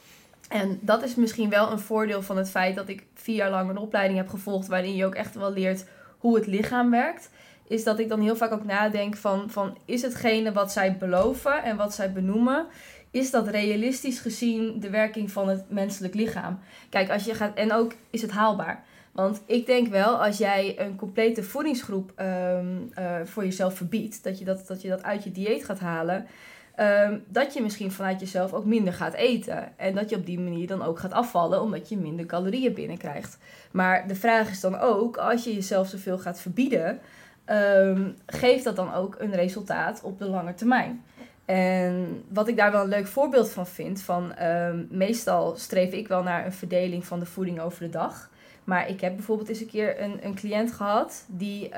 En 0.53 0.79
dat 0.81 1.03
is 1.03 1.15
misschien 1.15 1.49
wel 1.51 1.71
een 1.71 1.79
voordeel 1.79 2.23
van 2.23 2.37
het 2.37 2.51
feit 2.51 2.77
dat 2.77 2.89
ik 2.89 3.07
vier 3.15 3.35
jaar 3.35 3.51
lang 3.51 3.71
een 3.71 3.77
opleiding 3.77 4.19
heb 4.19 4.29
gevolgd 4.29 4.67
waarin 4.67 4.97
je 4.97 5.07
ook 5.07 5.15
echt 5.15 5.35
wel 5.35 5.53
leert 5.53 5.85
hoe 6.19 6.37
het 6.37 6.47
lichaam 6.47 6.91
werkt. 6.91 7.31
Is 7.69 7.85
dat 7.85 7.99
ik 7.99 8.09
dan 8.09 8.21
heel 8.21 8.37
vaak 8.37 8.53
ook 8.53 8.65
nadenk 8.65 9.17
van, 9.17 9.51
van 9.51 9.79
is 9.85 10.03
hetgene 10.03 10.53
wat 10.53 10.73
zij 10.73 10.97
beloven 10.97 11.63
en 11.63 11.77
wat 11.77 11.95
zij 11.95 12.13
benoemen, 12.13 12.67
is 13.11 13.31
dat 13.31 13.49
realistisch 13.49 14.19
gezien 14.19 14.81
de 14.81 14.91
werking 14.91 15.31
van 15.31 15.49
het 15.49 15.71
menselijk 15.71 16.15
lichaam? 16.15 16.59
Kijk, 16.89 17.11
als 17.11 17.25
je 17.25 17.35
gaat, 17.35 17.57
en 17.57 17.73
ook 17.73 17.93
is 18.11 18.23
het 18.23 18.31
haalbaar. 18.31 18.85
Want 19.13 19.43
ik 19.47 19.67
denk 19.67 19.89
wel, 19.89 20.25
als 20.25 20.39
jij 20.39 20.75
een 20.79 20.97
complete 20.97 21.43
voedingsgroep 21.43 22.13
ehm, 22.15 22.67
eh, 22.95 23.15
voor 23.25 23.45
jezelf 23.45 23.75
verbiedt, 23.75 24.25
dat 24.25 24.39
je 24.39 24.45
dat, 24.45 24.67
dat 24.67 24.83
je 24.83 24.89
dat 24.89 25.03
uit 25.03 25.25
je 25.25 25.33
dieet 25.33 25.65
gaat 25.65 25.81
halen, 25.81 26.27
ehm, 26.75 27.19
dat 27.29 27.55
je 27.55 27.63
misschien 27.63 27.93
vanuit 27.93 28.21
jezelf 28.21 28.53
ook 28.53 28.65
minder 28.65 28.93
gaat 28.93 29.15
eten. 29.15 29.79
En 29.79 29.95
dat 29.95 30.11
je 30.11 30.17
op 30.17 30.27
die 30.27 30.41
manier 30.41 30.67
dan 30.67 30.83
ook 30.83 30.99
gaat 30.99 31.13
afvallen, 31.13 31.61
omdat 31.61 31.89
je 31.89 31.97
minder 31.97 32.27
calorieën 32.27 32.75
binnenkrijgt. 32.75 33.39
Maar 33.71 34.09
de 34.09 34.15
vraag 34.15 34.51
is 34.51 34.61
dan 34.61 34.79
ook, 34.79 35.17
als 35.17 35.45
je 35.45 35.55
jezelf 35.55 35.89
zoveel 35.89 36.19
gaat 36.19 36.41
verbieden, 36.41 37.01
ehm, 37.45 38.11
geeft 38.27 38.65
dat 38.65 38.77
dan 38.77 38.95
ook 38.95 39.17
een 39.19 39.35
resultaat 39.35 40.03
op 40.03 40.19
de 40.19 40.29
lange 40.29 40.55
termijn? 40.55 41.05
En 41.45 42.23
wat 42.29 42.49
ik 42.49 42.57
daar 42.57 42.73
wel 42.73 42.83
een 42.83 42.89
leuk 42.89 43.07
voorbeeld 43.07 43.51
van 43.51 43.67
vind, 43.67 44.03
van 44.03 44.35
ehm, 44.35 44.85
meestal 44.89 45.57
streef 45.57 45.93
ik 45.93 46.09
wel 46.09 46.23
naar 46.23 46.45
een 46.45 46.53
verdeling 46.53 47.07
van 47.07 47.19
de 47.19 47.27
voeding 47.27 47.61
over 47.61 47.81
de 47.81 47.91
dag. 47.91 48.31
Maar 48.65 48.89
ik 48.89 49.01
heb 49.01 49.17
bijvoorbeeld 49.17 49.49
eens 49.49 49.61
een 49.61 49.67
keer 49.67 50.01
een, 50.01 50.19
een 50.23 50.35
cliënt 50.35 50.73
gehad 50.73 51.25
die 51.29 51.69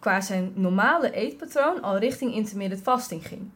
qua 0.00 0.20
zijn 0.20 0.52
normale 0.54 1.12
eetpatroon 1.12 1.82
al 1.82 1.98
richting 1.98 2.34
intermittent 2.34 2.82
fasting 2.82 3.26
ging. 3.26 3.50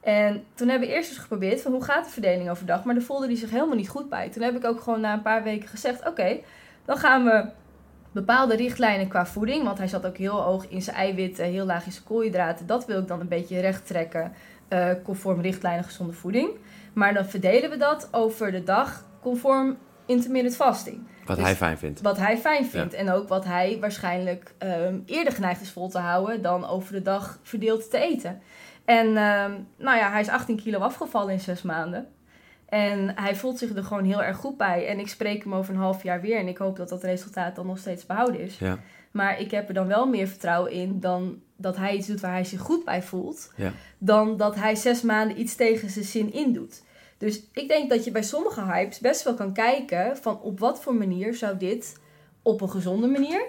En 0.00 0.44
toen 0.54 0.68
hebben 0.68 0.88
we 0.88 0.94
eerst 0.94 1.10
eens 1.10 1.18
geprobeerd 1.18 1.62
van 1.62 1.72
hoe 1.72 1.84
gaat 1.84 2.04
de 2.04 2.10
verdeling 2.10 2.50
overdag, 2.50 2.84
maar 2.84 2.94
daar 2.94 3.04
voelde 3.04 3.26
hij 3.26 3.36
zich 3.36 3.50
helemaal 3.50 3.76
niet 3.76 3.88
goed 3.88 4.08
bij. 4.08 4.28
Toen 4.28 4.42
heb 4.42 4.56
ik 4.56 4.64
ook 4.64 4.80
gewoon 4.80 5.00
na 5.00 5.12
een 5.12 5.22
paar 5.22 5.42
weken 5.42 5.68
gezegd, 5.68 6.08
oké, 6.08 6.40
dan 6.84 6.96
gaan 6.96 7.24
we 7.24 7.48
bepaalde 8.12 8.56
richtlijnen 8.56 9.08
qua 9.08 9.26
voeding, 9.26 9.64
want 9.64 9.78
hij 9.78 9.88
zat 9.88 10.06
ook 10.06 10.16
heel 10.16 10.42
hoog 10.42 10.68
in 10.68 10.82
zijn 10.82 10.96
eiwitten, 10.96 11.44
heel 11.44 11.66
laag 11.66 11.86
in 11.86 11.92
zijn 11.92 12.04
koolhydraten. 12.04 12.66
Dat 12.66 12.86
wil 12.86 12.98
ik 12.98 13.08
dan 13.08 13.20
een 13.20 13.28
beetje 13.28 13.60
recht 13.60 13.86
trekken, 13.86 14.32
eh, 14.68 14.90
conform 15.04 15.40
richtlijnen 15.40 15.84
gezonde 15.84 16.12
voeding. 16.12 16.50
Maar 16.92 17.14
dan 17.14 17.24
verdelen 17.24 17.70
we 17.70 17.76
dat 17.76 18.08
over 18.10 18.52
de 18.52 18.62
dag 18.62 19.04
conform 19.22 19.78
intermittent 20.06 20.56
fasting. 20.56 21.06
Wat 21.30 21.38
Dus- 21.38 21.48
hij 21.48 21.56
fijn 21.56 21.78
vindt. 21.78 22.00
Wat 22.00 22.16
hij 22.16 22.38
fijn 22.38 22.66
vindt. 22.66 22.94
En 22.94 23.10
ook 23.10 23.28
wat 23.28 23.44
hij 23.44 23.76
waarschijnlijk 23.80 24.54
ehm, 24.58 24.98
eerder 25.06 25.32
geneigd 25.32 25.60
is 25.60 25.70
vol 25.70 25.88
te 25.88 25.98
houden 25.98 26.42
dan 26.42 26.66
over 26.66 26.92
de 26.92 27.02
dag 27.02 27.38
verdeeld 27.42 27.90
te 27.90 27.98
eten. 27.98 28.40
En 28.84 29.06
ehm, 29.06 29.52
nou 29.76 29.96
ja, 29.98 30.10
hij 30.10 30.20
is 30.20 30.28
18 30.28 30.56
kilo 30.56 30.78
afgevallen 30.78 31.32
in 31.32 31.40
zes 31.40 31.62
maanden. 31.62 32.06
En 32.68 33.12
hij 33.14 33.36
voelt 33.36 33.58
zich 33.58 33.76
er 33.76 33.84
gewoon 33.84 34.04
heel 34.04 34.22
erg 34.22 34.36
goed 34.36 34.56
bij. 34.56 34.86
En 34.86 34.98
ik 34.98 35.08
spreek 35.08 35.42
hem 35.42 35.54
over 35.54 35.74
een 35.74 35.80
half 35.80 36.02
jaar 36.02 36.20
weer. 36.20 36.38
En 36.38 36.48
ik 36.48 36.58
hoop 36.58 36.76
dat 36.76 36.88
dat 36.88 37.02
resultaat 37.02 37.56
dan 37.56 37.66
nog 37.66 37.78
steeds 37.78 38.06
behouden 38.06 38.40
is. 38.40 38.58
Ja, 38.58 38.78
Maar 39.10 39.40
ik 39.40 39.50
heb 39.50 39.68
er 39.68 39.74
dan 39.74 39.86
wel 39.86 40.06
meer 40.06 40.26
vertrouwen 40.28 40.72
in 40.72 41.00
dan 41.00 41.38
dat 41.56 41.76
hij 41.76 41.94
iets 41.94 42.06
doet 42.06 42.20
waar 42.20 42.32
hij 42.32 42.44
zich 42.44 42.60
goed 42.60 42.84
bij 42.84 43.02
voelt. 43.02 43.52
ja, 43.56 43.72
Dan 43.98 44.36
dat 44.36 44.54
hij 44.54 44.74
zes 44.74 45.02
maanden 45.02 45.40
iets 45.40 45.54
tegen 45.54 45.90
zijn 45.90 46.04
zin 46.04 46.32
in 46.32 46.52
doet. 46.52 46.82
Dus 47.20 47.42
ik 47.52 47.68
denk 47.68 47.90
dat 47.90 48.04
je 48.04 48.10
bij 48.10 48.22
sommige 48.22 48.64
hypes 48.64 48.98
best 48.98 49.22
wel 49.22 49.34
kan 49.34 49.52
kijken 49.52 50.16
van 50.16 50.40
op 50.40 50.58
wat 50.58 50.82
voor 50.82 50.94
manier 50.94 51.34
zou 51.34 51.56
dit 51.56 52.00
op 52.42 52.60
een 52.60 52.70
gezonde 52.70 53.06
manier 53.06 53.42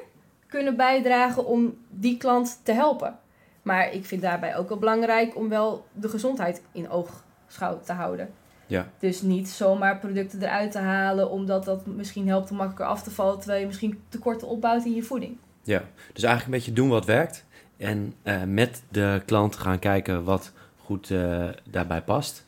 kunnen 0.47 0.75
bijdragen 0.75 1.45
om 1.45 1.77
die 1.89 2.17
klant 2.17 2.59
te 2.63 2.71
helpen. 2.71 3.19
Maar 3.61 3.93
ik 3.93 4.05
vind 4.05 4.21
daarbij 4.21 4.57
ook 4.57 4.69
wel 4.69 4.77
belangrijk 4.77 5.35
om 5.35 5.49
wel 5.49 5.85
de 5.93 6.09
gezondheid 6.09 6.61
in 6.71 6.89
oogschouw 6.89 7.79
te 7.79 7.93
houden. 7.93 8.29
ja. 8.67 8.87
Dus 8.99 9.21
niet 9.21 9.49
zomaar 9.49 9.99
producten 9.99 10.41
eruit 10.41 10.71
te 10.71 10.79
halen 10.79 11.29
omdat 11.29 11.65
dat 11.65 11.85
misschien 11.85 12.27
helpt 12.27 12.51
om 12.51 12.57
makkelijker 12.57 12.87
af 12.93 13.03
te 13.03 13.11
vallen 13.11 13.37
terwijl 13.37 13.59
je 13.59 13.67
misschien 13.67 14.01
tekorten 14.09 14.47
opbouwt 14.47 14.85
in 14.85 14.95
je 14.95 15.03
voeding. 15.03 15.37
ja. 15.63 15.83
Dus 16.13 16.23
eigenlijk 16.23 16.45
een 16.45 16.59
beetje 16.63 16.81
doen 16.81 16.89
wat 16.89 17.05
werkt 17.05 17.45
en 17.77 18.13
eh, 18.21 18.43
met 18.43 18.83
de 18.89 19.21
klant 19.25 19.55
gaan 19.55 19.79
kijken 19.79 20.23
wat 20.23 20.51
goed 20.77 21.11
eh, 21.11 21.49
daarbij 21.69 22.01
past. 22.01 22.45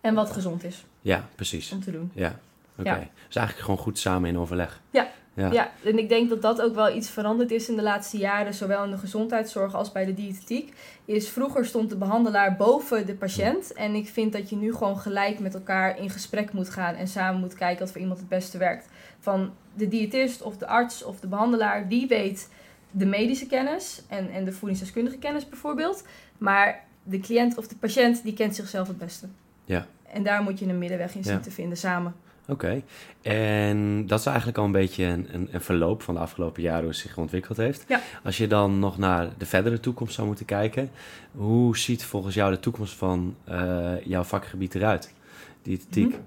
En 0.00 0.14
wat 0.14 0.30
gezond 0.30 0.64
is 0.64 0.84
Ja, 1.00 1.28
precies. 1.34 1.72
om 1.72 1.82
te 1.82 1.90
doen. 1.90 2.10
Ja, 2.14 2.38
oké. 2.78 2.90
Ja. 2.90 3.08
Dus 3.26 3.36
eigenlijk 3.36 3.66
gewoon 3.66 3.80
goed 3.80 3.98
samen 3.98 4.28
in 4.28 4.38
overleg. 4.38 4.80
Ja. 4.90 5.10
Ja. 5.34 5.52
Ja, 5.52 5.70
en 5.84 5.98
ik 5.98 6.08
denk 6.08 6.28
dat 6.28 6.42
dat 6.42 6.60
ook 6.62 6.74
wel 6.74 6.94
iets 6.96 7.10
veranderd 7.10 7.50
is 7.50 7.68
in 7.68 7.76
de 7.76 7.82
laatste 7.82 8.18
jaren, 8.18 8.54
zowel 8.54 8.84
in 8.84 8.90
de 8.90 8.98
gezondheidszorg 8.98 9.74
als 9.74 9.92
bij 9.92 10.04
de 10.04 10.14
diëtetiek. 10.14 10.74
Is 11.04 11.28
vroeger 11.28 11.66
stond 11.66 11.90
de 11.90 11.96
behandelaar 11.96 12.56
boven 12.56 13.06
de 13.06 13.14
patiënt. 13.14 13.72
En 13.72 13.94
ik 13.94 14.08
vind 14.08 14.32
dat 14.32 14.50
je 14.50 14.56
nu 14.56 14.72
gewoon 14.74 14.98
gelijk 14.98 15.38
met 15.38 15.54
elkaar 15.54 15.98
in 15.98 16.10
gesprek 16.10 16.52
moet 16.52 16.70
gaan 16.70 16.94
en 16.94 17.08
samen 17.08 17.40
moet 17.40 17.54
kijken 17.54 17.78
wat 17.78 17.92
voor 17.92 18.00
iemand 18.00 18.18
het 18.18 18.28
beste 18.28 18.58
werkt. 18.58 18.88
Van 19.20 19.52
de 19.74 19.88
diëtist 19.88 20.42
of 20.42 20.56
de 20.56 20.66
arts 20.66 21.02
of 21.04 21.20
de 21.20 21.26
behandelaar, 21.26 21.88
die 21.88 22.06
weet 22.06 22.48
de 22.90 23.06
medische 23.06 23.46
kennis 23.46 24.02
en, 24.08 24.30
en 24.30 24.44
de 24.44 24.52
voedingsdeskundige 24.52 25.18
kennis 25.18 25.48
bijvoorbeeld. 25.48 26.04
Maar 26.38 26.84
de 27.02 27.18
cliënt 27.18 27.56
of 27.58 27.68
de 27.68 27.76
patiënt, 27.76 28.22
die 28.22 28.34
kent 28.34 28.54
zichzelf 28.54 28.88
het 28.88 28.98
beste. 28.98 29.26
Ja. 29.70 29.86
En 30.12 30.22
daar 30.22 30.42
moet 30.42 30.58
je 30.58 30.66
een 30.66 30.78
middenweg 30.78 31.14
in 31.14 31.24
zien 31.24 31.32
Ja. 31.32 31.40
te 31.40 31.50
vinden 31.50 31.76
samen. 31.78 32.14
Oké. 32.48 32.82
En 33.22 34.06
dat 34.06 34.18
is 34.18 34.26
eigenlijk 34.26 34.58
al 34.58 34.64
een 34.64 34.72
beetje 34.72 35.04
een, 35.04 35.26
een, 35.32 35.48
een 35.52 35.60
verloop 35.60 36.02
van 36.02 36.14
de 36.14 36.20
afgelopen 36.20 36.62
jaren 36.62 36.80
hoe 36.80 36.88
het 36.90 36.98
zich 36.98 37.16
ontwikkeld 37.18 37.56
heeft. 37.58 37.84
Ja. 37.88 38.00
Als 38.24 38.36
je 38.36 38.46
dan 38.46 38.78
nog 38.78 38.98
naar 38.98 39.28
de 39.38 39.46
verdere 39.46 39.80
toekomst 39.80 40.14
zou 40.14 40.26
moeten 40.26 40.46
kijken, 40.46 40.90
hoe 41.32 41.78
ziet 41.78 42.04
volgens 42.04 42.34
jou 42.34 42.50
de 42.50 42.60
toekomst 42.60 42.94
van 42.94 43.36
eh, 43.44 43.92
jouw 44.04 44.22
vakgebied 44.22 44.74
eruit? 44.74 45.14
Diëtetiek. 45.62 46.08
Mhm. 46.10 46.20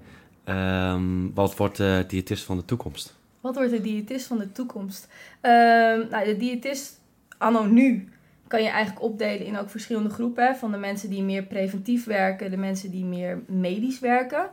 Ehm, 0.44 1.32
wat 1.34 1.56
wordt 1.56 1.76
de 1.76 2.04
diëtist 2.08 2.44
van 2.44 2.56
de 2.56 2.64
toekomst? 2.64 3.14
Wat 3.40 3.54
wordt 3.54 3.70
de 3.70 3.80
diëtist 3.80 4.26
van 4.26 4.38
de 4.38 4.52
toekomst? 4.52 5.08
Ehm, 5.40 6.00
nou, 6.10 6.24
de 6.24 6.36
diëtist 6.38 7.00
anno 7.38 7.64
nu 7.64 8.08
kan 8.46 8.62
je 8.62 8.68
eigenlijk 8.68 9.04
opdelen 9.04 9.46
in 9.46 9.58
ook 9.58 9.70
verschillende 9.70 10.10
groepen. 10.10 10.56
Van 10.56 10.70
de 10.70 10.76
mensen 10.76 11.10
die 11.10 11.22
meer 11.22 11.42
preventief 11.42 12.04
werken, 12.04 12.50
de 12.50 12.56
mensen 12.56 12.90
die 12.90 13.04
meer 13.04 13.42
medisch 13.46 14.00
werken. 14.00 14.46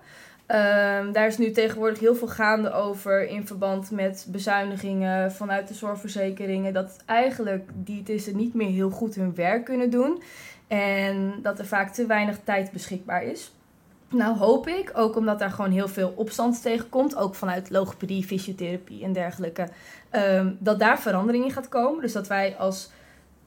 Ehm, 0.45 1.12
daar 1.12 1.27
is 1.27 1.38
nu 1.38 1.51
tegenwoordig 1.51 1.99
heel 1.99 2.15
veel 2.15 2.27
gaande 2.27 2.71
over 2.71 3.27
in 3.27 3.47
verband 3.47 3.91
met 3.91 4.27
bezuinigingen 4.32 5.32
vanuit 5.32 5.67
de 5.67 5.73
zorgverzekeringen. 5.73 6.73
Dat 6.73 7.04
eigenlijk 7.06 7.69
diëtisten 7.73 8.36
niet 8.36 8.54
meer 8.54 8.69
heel 8.69 8.89
goed 8.89 9.15
hun 9.15 9.36
werk 9.36 9.65
kunnen 9.65 9.89
doen. 9.89 10.21
En 10.67 11.34
dat 11.41 11.60
er 11.60 11.65
vaak 11.65 11.93
te 11.93 12.06
weinig 12.06 12.38
tijd 12.43 12.71
beschikbaar 12.71 13.23
is. 13.23 13.51
Nou 14.10 14.38
hoop 14.38 14.67
ik, 14.67 14.91
ook 14.93 15.15
omdat 15.15 15.39
daar 15.39 15.51
gewoon 15.51 15.71
heel 15.71 15.88
veel 15.88 16.13
opstand 16.15 16.62
tegen 16.62 16.89
komt, 16.89 17.15
ook 17.15 17.36
vanuit 17.36 17.69
logopedie, 17.69 18.23
fysiotherapie 18.23 19.04
en 19.04 19.13
dergelijke, 19.13 19.67
ehm, 20.10 20.51
dat 20.60 20.80
daar 20.80 20.99
verandering 20.99 21.43
in 21.45 21.51
gaat 21.51 21.69
komen. 21.69 22.01
Dus 22.01 22.13
dat 22.13 22.27
wij 22.27 22.56
als 22.58 22.91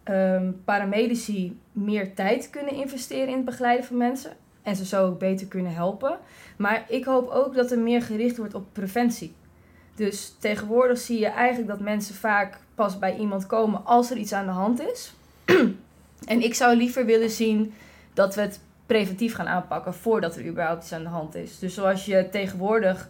ehm, 0.04 0.52
paramedici 0.64 1.60
meer 1.72 2.14
tijd 2.14 2.50
kunnen 2.50 2.74
investeren 2.74 3.28
in 3.28 3.36
het 3.36 3.44
begeleiden 3.44 3.86
van 3.86 3.96
mensen. 3.96 4.32
En 4.62 4.76
ze 4.76 4.86
zo 4.86 5.12
beter 5.12 5.46
kunnen 5.46 5.74
helpen. 5.74 6.18
Maar 6.56 6.84
ik 6.88 7.04
hoop 7.04 7.28
ook 7.28 7.54
dat 7.54 7.70
er 7.70 7.78
meer 7.78 8.02
gericht 8.02 8.36
wordt 8.36 8.54
op 8.54 8.66
preventie. 8.72 9.34
Dus 9.94 10.36
tegenwoordig 10.38 10.98
zie 10.98 11.18
je 11.18 11.26
eigenlijk 11.26 11.68
dat 11.68 11.80
mensen 11.80 12.14
vaak 12.14 12.58
pas 12.74 12.98
bij 12.98 13.16
iemand 13.16 13.46
komen 13.46 13.84
als 13.84 14.10
er 14.10 14.16
iets 14.16 14.32
aan 14.32 14.46
de 14.46 14.52
hand 14.52 14.80
is. 14.80 15.14
en 16.32 16.42
ik 16.42 16.54
zou 16.54 16.76
liever 16.76 17.04
willen 17.04 17.30
zien 17.30 17.74
dat 18.14 18.34
we 18.34 18.40
het 18.40 18.60
preventief 18.86 19.34
gaan 19.34 19.46
aanpakken 19.46 19.94
voordat 19.94 20.36
er 20.36 20.46
überhaupt 20.46 20.82
iets 20.82 20.92
aan 20.92 21.02
de 21.02 21.08
hand 21.08 21.34
is. 21.34 21.58
Dus 21.58 21.74
zoals 21.74 22.04
je 22.04 22.28
tegenwoordig 22.30 23.08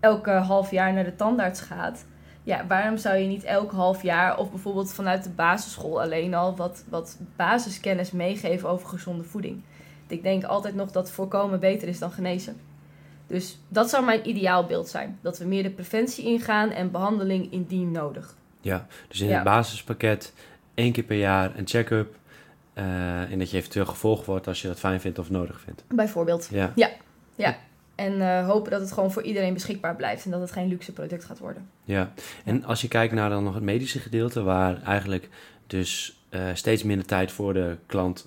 elke 0.00 0.30
half 0.30 0.70
jaar 0.70 0.92
naar 0.92 1.04
de 1.04 1.16
tandarts 1.16 1.60
gaat. 1.60 2.04
Ja, 2.46 2.66
waarom 2.66 2.96
zou 2.96 3.16
je 3.16 3.26
niet 3.26 3.44
elk 3.44 3.72
half 3.72 4.02
jaar 4.02 4.38
of 4.38 4.50
bijvoorbeeld 4.50 4.92
vanuit 4.92 5.24
de 5.24 5.30
basisschool 5.30 6.00
alleen 6.00 6.34
al 6.34 6.56
wat, 6.56 6.84
wat 6.88 7.18
basiskennis 7.36 8.10
meegeven 8.10 8.68
over 8.68 8.88
gezonde 8.88 9.24
voeding? 9.24 9.62
Ik 10.06 10.22
denk 10.22 10.44
altijd 10.44 10.74
nog 10.74 10.90
dat 10.90 11.10
voorkomen 11.10 11.60
beter 11.60 11.88
is 11.88 11.98
dan 11.98 12.10
genezen. 12.10 12.56
Dus 13.26 13.58
dat 13.68 13.90
zou 13.90 14.04
mijn 14.04 14.28
ideaalbeeld 14.28 14.88
zijn. 14.88 15.18
Dat 15.20 15.38
we 15.38 15.44
meer 15.44 15.62
de 15.62 15.70
preventie 15.70 16.24
ingaan 16.24 16.70
en 16.70 16.90
behandeling 16.90 17.52
indien 17.52 17.90
nodig. 17.90 18.34
Ja, 18.60 18.86
dus 19.08 19.20
in 19.20 19.32
het 19.32 19.44
basispakket 19.44 20.32
één 20.74 20.92
keer 20.92 21.04
per 21.04 21.18
jaar 21.18 21.58
een 21.58 21.66
check-up. 21.66 22.14
Uh, 22.74 23.32
en 23.32 23.38
dat 23.38 23.50
je 23.50 23.56
eventueel 23.56 23.86
gevolgd 23.86 24.26
wordt 24.26 24.46
als 24.46 24.62
je 24.62 24.68
dat 24.68 24.78
fijn 24.78 25.00
vindt 25.00 25.18
of 25.18 25.30
nodig 25.30 25.60
vindt. 25.60 25.84
Bijvoorbeeld. 25.88 26.48
Ja. 26.50 26.72
Ja. 26.74 26.90
ja. 27.34 27.56
En 27.96 28.12
uh, 28.12 28.46
hopen 28.46 28.70
dat 28.70 28.80
het 28.80 28.92
gewoon 28.92 29.12
voor 29.12 29.22
iedereen 29.22 29.54
beschikbaar 29.54 29.96
blijft 29.96 30.24
en 30.24 30.30
dat 30.30 30.40
het 30.40 30.52
geen 30.52 30.68
luxe 30.68 30.92
product 30.92 31.24
gaat 31.24 31.38
worden. 31.38 31.68
Ja, 31.84 32.12
en 32.44 32.64
als 32.64 32.80
je 32.80 32.88
kijkt 32.88 33.14
naar 33.14 33.30
dan 33.30 33.44
nog 33.44 33.54
het 33.54 33.62
medische 33.62 33.98
gedeelte, 33.98 34.42
waar 34.42 34.82
eigenlijk 34.82 35.28
dus 35.66 36.20
uh, 36.30 36.40
steeds 36.54 36.82
minder 36.82 37.06
tijd 37.06 37.32
voor 37.32 37.52
de 37.52 37.76
klant 37.86 38.26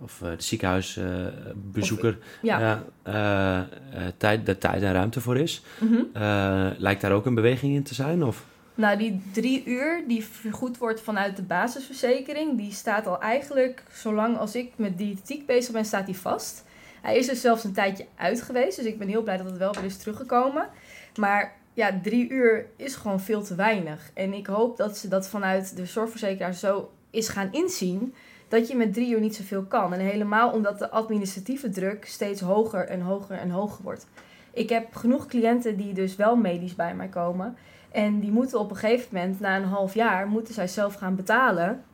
of 0.00 0.18
de 0.18 0.34
ziekenhuisbezoeker 0.38 2.18
ja. 2.42 2.82
tijd, 4.16 4.46
de 4.46 4.58
tijd 4.58 4.82
en 4.82 4.92
ruimte 4.92 5.20
voor 5.20 5.38
is. 5.38 5.62
Mm 5.78 6.06
lijkt 6.78 7.00
daar 7.00 7.12
ook 7.12 7.26
een 7.26 7.34
beweging 7.34 7.74
in 7.74 7.82
te 7.82 7.94
zijn? 7.94 8.24
Of? 8.24 8.44
Nou, 8.78 8.98
die 8.98 9.22
drie 9.32 9.64
uur 9.64 10.04
die 10.08 10.24
vergoed 10.24 10.78
wordt 10.78 11.00
vanuit 11.00 11.36
de 11.36 11.42
basisverzekering, 11.42 12.56
die 12.56 12.72
staat 12.72 13.06
al 13.06 13.20
eigenlijk, 13.20 13.82
zolang 13.92 14.36
als 14.36 14.54
ik 14.54 14.72
met 14.76 14.98
diëtiek 14.98 15.46
bezig 15.46 15.72
ben, 15.72 15.84
staat 15.84 16.06
die 16.06 16.16
vast. 16.16 16.64
Hij 17.02 17.16
is 17.16 17.28
er 17.28 17.36
zelfs 17.36 17.64
een 17.64 17.72
tijdje 17.72 18.06
uit 18.16 18.42
geweest, 18.42 18.76
dus 18.76 18.86
ik 18.86 18.98
ben 18.98 19.08
heel 19.08 19.22
blij 19.22 19.36
dat 19.36 19.46
het 19.46 19.58
wel 19.58 19.74
weer 19.74 19.84
is 19.84 19.96
teruggekomen. 19.96 20.68
Maar 21.16 21.56
ja, 21.72 22.00
drie 22.02 22.30
uur 22.30 22.66
is 22.76 22.94
gewoon 22.94 23.20
veel 23.20 23.42
te 23.42 23.54
weinig. 23.54 24.10
En 24.14 24.32
ik 24.32 24.46
hoop 24.46 24.76
dat 24.76 24.98
ze 24.98 25.08
dat 25.08 25.28
vanuit 25.28 25.76
de 25.76 25.86
zorgverzekeraar 25.86 26.54
zo 26.54 26.90
is 27.10 27.28
gaan 27.28 27.52
inzien 27.52 28.14
dat 28.48 28.68
je 28.68 28.76
met 28.76 28.92
drie 28.92 29.10
uur 29.10 29.20
niet 29.20 29.36
zoveel 29.36 29.62
kan. 29.64 29.92
En 29.92 30.00
helemaal 30.00 30.50
omdat 30.50 30.78
de 30.78 30.90
administratieve 30.90 31.70
druk 31.70 32.04
steeds 32.04 32.40
hoger 32.40 32.86
en 32.86 33.00
hoger 33.00 33.38
en 33.38 33.50
hoger 33.50 33.82
wordt. 33.82 34.06
Ik 34.52 34.68
heb 34.68 34.94
genoeg 34.94 35.26
cliënten 35.26 35.76
die 35.76 35.92
dus 35.92 36.16
wel 36.16 36.36
medisch 36.36 36.74
bij 36.74 36.94
mij 36.94 37.08
komen. 37.08 37.56
En 37.90 38.20
die 38.20 38.30
moeten 38.30 38.58
op 38.58 38.70
een 38.70 38.76
gegeven 38.76 39.08
moment, 39.12 39.40
na 39.40 39.56
een 39.56 39.64
half 39.64 39.94
jaar, 39.94 40.28
moeten 40.28 40.54
zij 40.54 40.68
zelf 40.68 40.94
gaan 40.94 41.16
betalen. 41.16 41.84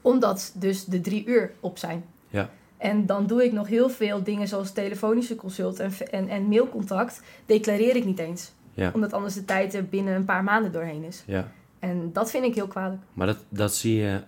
Omdat 0.00 0.52
dus 0.54 0.84
de 0.84 1.00
drie 1.00 1.26
uur 1.26 1.52
op 1.60 1.78
zijn. 1.78 2.04
Ja. 2.28 2.50
En 2.76 3.06
dan 3.06 3.26
doe 3.26 3.44
ik 3.44 3.52
nog 3.52 3.68
heel 3.68 3.88
veel 3.88 4.22
dingen 4.22 4.48
zoals 4.48 4.72
telefonische 4.72 5.34
consult 5.34 5.78
en, 5.80 5.92
en, 6.10 6.28
en 6.28 6.48
mailcontact. 6.48 7.22
Declareer 7.46 7.96
ik 7.96 8.04
niet 8.04 8.18
eens. 8.18 8.52
Ja. 8.74 8.90
Omdat 8.94 9.12
anders 9.12 9.34
de 9.34 9.44
tijd 9.44 9.74
er 9.74 9.84
binnen 9.84 10.14
een 10.14 10.24
paar 10.24 10.44
maanden 10.44 10.72
doorheen 10.72 11.04
is. 11.04 11.22
Ja. 11.26 11.48
En 11.78 12.10
dat 12.12 12.30
vind 12.30 12.44
ik 12.44 12.54
heel 12.54 12.66
kwalijk. 12.66 13.02
Maar 13.12 13.26
dat, 13.26 13.44
dat 13.48 13.74
zie 13.74 13.96
je 13.96 14.20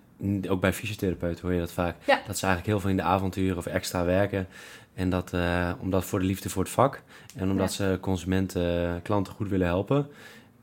ook 0.48 0.60
bij 0.60 0.72
fysiotherapeuten 0.72 1.42
hoor 1.42 1.52
je 1.52 1.60
dat 1.60 1.72
vaak. 1.72 1.96
Ja. 2.06 2.20
Dat 2.26 2.38
ze 2.38 2.46
eigenlijk 2.46 2.66
heel 2.66 2.80
veel 2.80 2.90
in 2.90 2.96
de 2.96 3.02
avonturen 3.02 3.56
of 3.56 3.66
extra 3.66 4.04
werken. 4.04 4.48
En 4.94 5.10
dat 5.10 5.32
uh, 5.34 5.70
omdat 5.80 6.04
voor 6.04 6.18
de 6.18 6.24
liefde 6.24 6.48
voor 6.48 6.62
het 6.62 6.72
vak. 6.72 7.02
En 7.36 7.50
omdat 7.50 7.72
ze 7.72 7.98
consumenten, 8.00 9.00
klanten 9.02 9.32
goed 9.32 9.48
willen 9.48 9.66
helpen. 9.66 10.08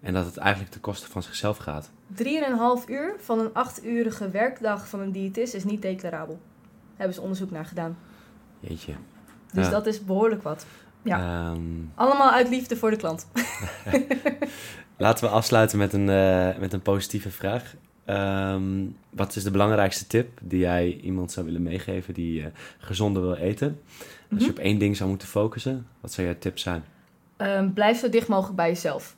En 0.02 0.14
dat 0.14 0.26
het 0.26 0.38
eigenlijk 0.38 0.72
ten 0.72 0.82
koste 0.82 1.10
van 1.10 1.24
zichzelf 1.24 1.58
gaat. 1.58 1.92
Drieënhalf 2.08 2.90
uur 2.90 3.16
van 3.20 3.40
een 3.40 3.54
achturige 3.54 4.30
werkdag 4.30 4.88
van 4.88 5.00
een 5.00 5.12
diëtist 5.12 5.54
is 5.54 5.64
niet 5.64 5.82
declarabel. 5.82 6.40
Hebben 6.96 7.16
ze 7.16 7.22
onderzoek 7.22 7.52
naar 7.52 7.66
gedaan. 7.66 7.98
Jeetje. 8.60 8.94
Dus 9.54 9.70
dat 9.70 9.86
is 9.86 10.06
behoorlijk 10.06 10.44
wat. 10.44 10.66
Ja. 11.02 11.50
Ehm. 11.50 11.62
Allemaal 11.96 12.32
uit 12.32 12.50
liefde 12.50 12.78
voor 12.78 12.90
de 12.90 12.96
klant. 12.96 13.28
Laten 14.98 15.26
we 15.26 15.32
afsluiten 15.32 15.78
met 15.78 15.94
een, 15.94 16.08
uh, 16.08 16.58
met 16.58 16.74
een 16.74 16.82
positieve 16.82 17.32
vraag. 17.32 17.76
Um, 18.06 18.96
wat 19.10 19.36
is 19.36 19.44
de 19.44 19.52
belangrijkste 19.52 20.08
tip 20.08 20.40
die 20.42 20.60
jij 20.60 21.00
iemand 21.02 21.32
zou 21.32 21.46
willen 21.46 21.64
meegeven 21.64 22.14
die 22.14 22.42
uh, 22.42 22.46
gezonder 22.78 23.22
wil 23.22 23.36
eten? 23.36 23.82
Als 24.32 24.40
je 24.40 24.48
mhm. 24.48 24.58
op 24.58 24.64
één 24.64 24.78
ding 24.78 24.98
zou 24.98 25.10
moeten 25.10 25.28
focussen, 25.28 25.88
wat 26.02 26.12
zou 26.12 26.28
jouw 26.28 26.36
tip 26.40 26.58
zijn? 26.60 26.84
Um, 27.38 27.74
blijf 27.74 28.00
zo 28.00 28.10
dicht 28.10 28.28
mogelijk 28.28 28.56
bij 28.56 28.68
jezelf. 28.68 29.16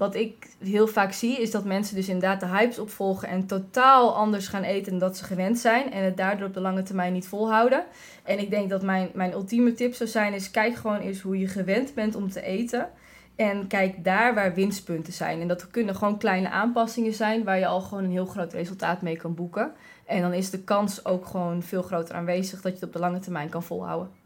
Wat 0.00 0.14
ik 0.14 0.48
heel 0.58 0.86
vaak 0.86 1.12
zie, 1.12 1.40
is 1.40 1.50
dat 1.50 1.64
mensen 1.64 1.96
dus 1.96 2.08
inderdaad 2.08 2.40
de 2.40 2.46
hypes 2.46 2.78
opvolgen 2.78 3.28
en 3.28 3.46
totaal 3.46 4.14
anders 4.14 4.48
gaan 4.48 4.62
eten 4.62 4.90
dan 4.90 5.08
dat 5.08 5.16
ze 5.16 5.24
gewend 5.24 5.58
zijn. 5.58 5.92
En 5.92 6.04
het 6.04 6.16
daardoor 6.16 6.46
op 6.46 6.54
de 6.54 6.60
lange 6.60 6.82
termijn 6.82 7.12
niet 7.12 7.28
volhouden. 7.28 7.84
En 8.24 8.38
ik 8.38 8.50
denk 8.50 8.70
dat 8.70 8.82
mijn, 8.82 9.10
mijn 9.14 9.32
ultieme 9.32 9.72
tip 9.72 9.94
zou 9.94 10.08
zijn, 10.08 10.32
is 10.34 10.50
kijk 10.50 10.74
gewoon 10.74 10.98
eens 10.98 11.20
hoe 11.20 11.38
je 11.38 11.46
gewend 11.46 11.94
bent 11.94 12.14
om 12.14 12.30
te 12.30 12.42
eten. 12.42 12.90
En 13.36 13.66
kijk 13.66 14.04
daar 14.04 14.34
waar 14.34 14.54
winstpunten 14.54 15.12
zijn. 15.12 15.40
En 15.40 15.48
dat 15.48 15.70
kunnen 15.70 15.96
gewoon 15.96 16.18
kleine 16.18 16.50
aanpassingen 16.50 17.14
zijn 17.14 17.44
waar 17.44 17.58
je 17.58 17.66
al 17.66 17.80
gewoon 17.80 18.04
een 18.04 18.10
heel 18.10 18.26
groot 18.26 18.52
resultaat 18.52 19.02
mee 19.02 19.16
kan 19.16 19.34
boeken. 19.34 19.72
En 20.06 20.20
dan 20.20 20.32
is 20.32 20.50
de 20.50 20.62
kans 20.62 21.04
ook 21.04 21.26
gewoon 21.26 21.62
veel 21.62 21.82
groter 21.82 22.14
aanwezig 22.14 22.60
dat 22.60 22.72
je 22.72 22.78
het 22.78 22.86
op 22.86 22.92
de 22.92 22.98
lange 22.98 23.18
termijn 23.18 23.48
kan 23.48 23.62
volhouden. 23.62 24.19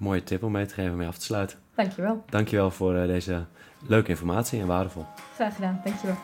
Mooie 0.00 0.22
tip 0.22 0.42
om 0.42 0.52
mee 0.52 0.66
te 0.66 0.74
geven 0.74 0.90
om 0.90 0.96
mee 0.96 1.08
af 1.08 1.18
te 1.18 1.24
sluiten. 1.24 1.58
Dankjewel. 1.74 2.24
Dankjewel 2.28 2.70
voor 2.70 2.94
uh, 2.94 3.06
deze 3.06 3.44
leuke 3.86 4.08
informatie 4.08 4.60
en 4.60 4.66
waardevol. 4.66 5.04
Graag 5.34 5.54
gedaan, 5.54 5.80
dankjewel. 5.84 6.16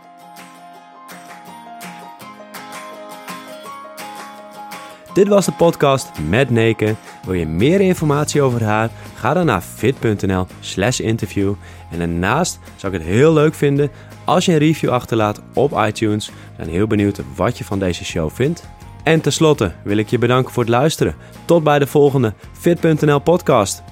Dit 5.15 5.29
was 5.29 5.45
de 5.45 5.53
podcast 5.53 6.19
met 6.29 6.51
Neke. 6.51 6.95
Wil 7.25 7.35
je 7.35 7.47
meer 7.47 7.81
informatie 7.81 8.43
over 8.43 8.65
haar? 8.65 8.91
Ga 9.15 9.35
dan 9.35 9.47
naar 9.47 9.61
fit.nl 9.61 10.47
slash 10.61 11.01
interview. 11.01 11.55
En 11.91 11.99
daarnaast 11.99 12.59
zou 12.77 12.93
ik 12.95 12.99
het 12.99 13.09
heel 13.09 13.33
leuk 13.33 13.55
vinden 13.55 13.91
als 14.25 14.45
je 14.45 14.53
een 14.53 14.59
review 14.59 14.91
achterlaat 14.91 15.43
op 15.55 15.73
iTunes. 15.73 16.29
Ik 16.29 16.35
ben 16.57 16.69
heel 16.69 16.87
benieuwd 16.87 17.21
wat 17.35 17.59
je 17.59 17.65
van 17.65 17.79
deze 17.79 18.05
show 18.05 18.31
vindt. 18.31 18.69
En 19.07 19.21
tenslotte 19.21 19.73
wil 19.85 19.97
ik 19.97 20.09
je 20.09 20.19
bedanken 20.19 20.53
voor 20.53 20.63
het 20.63 20.73
luisteren. 20.73 21.15
Tot 21.45 21.63
bij 21.63 21.79
de 21.79 21.87
volgende 21.87 22.35
Fit.nl 22.53 23.19
podcast. 23.19 23.83